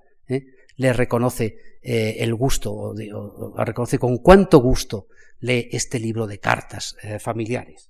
[0.79, 5.07] le reconoce el gusto, o, reconoce con cuánto gusto
[5.39, 7.89] lee este libro de cartas eh, familiares.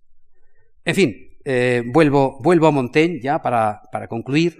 [0.85, 4.57] En fin, eh, vuelvo, vuelvo, a Montaigne ya para, para concluir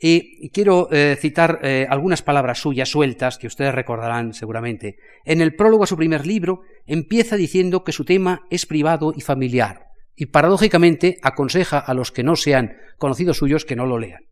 [0.00, 4.96] y, quiero eh, citar algunas palabras suyas sueltas que ustedes recordarán seguramente.
[5.24, 9.20] En el prólogo a su primer libro empieza diciendo que su tema es privado y
[9.20, 14.24] familiar y paradójicamente aconseja a los que no sean conocidos suyos que no lo lean.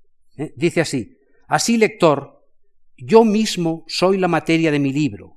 [0.57, 1.17] Dice así,
[1.47, 2.36] así lector,
[2.97, 5.37] yo mismo soy la materia de mi libro.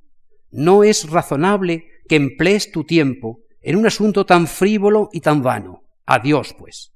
[0.50, 5.84] No es razonable que emplees tu tiempo en un asunto tan frívolo y tan vano.
[6.06, 6.92] Adiós, pues.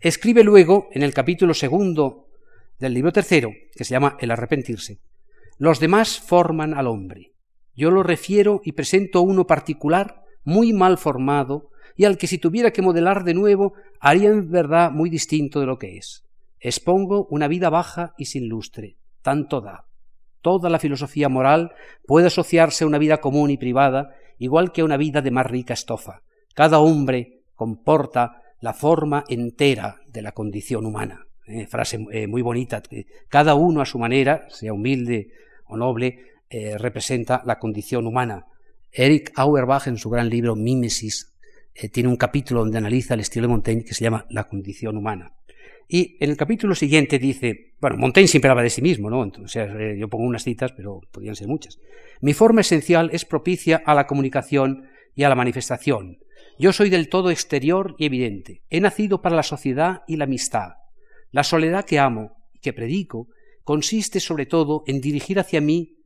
[0.00, 2.28] Escribe luego, en el capítulo segundo
[2.78, 5.00] del libro tercero, que se llama El arrepentirse,
[5.58, 7.32] los demás forman al hombre.
[7.74, 12.70] Yo lo refiero y presento uno particular, muy mal formado, y al que si tuviera
[12.70, 16.24] que modelar de nuevo, haría en verdad muy distinto de lo que es.
[16.60, 19.86] Expongo una vida baja y sin lustre, tanto da.
[20.40, 21.72] Toda la filosofía moral
[22.06, 25.74] puede asociarse a una vida común y privada igual que una vida de más rica
[25.74, 26.22] estofa.
[26.54, 31.26] Cada hombre comporta la forma entera de la condición humana.
[31.46, 32.82] Eh, frase eh, muy bonita.
[33.28, 35.30] Cada uno a su manera, sea humilde
[35.66, 36.18] o noble,
[36.50, 38.46] eh, representa la condición humana.
[38.92, 41.34] Eric Auerbach, en su gran libro Mímesis,
[41.92, 45.32] tiene un capítulo donde analiza el estilo de Montaigne que se llama La condición humana.
[45.90, 49.24] Y en el capítulo siguiente dice, bueno, Montaigne siempre habla de sí mismo, ¿no?
[49.24, 51.78] Entonces, yo pongo unas citas, pero podrían ser muchas.
[52.20, 56.18] Mi forma esencial es propicia a la comunicación y a la manifestación.
[56.58, 58.62] Yo soy del todo exterior y evidente.
[58.68, 60.72] He nacido para la sociedad y la amistad.
[61.30, 63.28] La soledad que amo y que predico
[63.64, 65.96] consiste sobre todo en dirigir hacia mí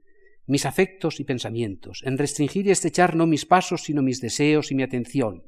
[0.47, 4.75] mis afectos y pensamientos, en restringir y estrechar no mis pasos, sino mis deseos y
[4.75, 5.43] mi atención,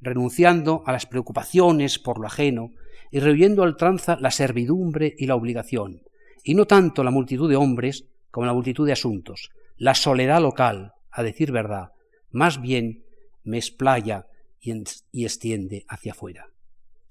[0.00, 2.72] renunciando a las preocupaciones por lo ajeno
[3.10, 6.02] y rehuyendo al tranza la servidumbre y la obligación,
[6.44, 10.92] y no tanto la multitud de hombres como la multitud de asuntos, la soledad local,
[11.10, 11.92] a decir verdad,
[12.30, 13.04] más bien
[13.42, 14.26] me explaya
[14.60, 16.46] y, extiende hacia afuera.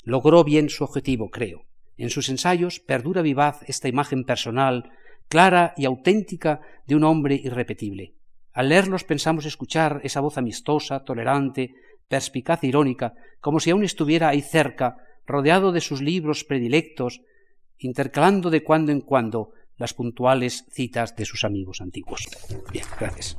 [0.04, 1.66] Logró bien su objetivo, creo.
[1.98, 4.92] En sus ensayos perdura vivaz esta imagen personal,
[5.28, 8.14] clara y auténtica de un hombre irrepetible.
[8.54, 11.76] Al leerlos pensamos escuchar esa voz amistosa, tolerante,
[12.10, 17.22] perspicaz e irónica, como si aún estuviera ahí cerca, rodeado de sus libros predilectos,
[17.78, 22.28] intercalando de cuando en cuando las puntuales citas de sus amigos antiguos.
[22.74, 23.38] Bien, gracias.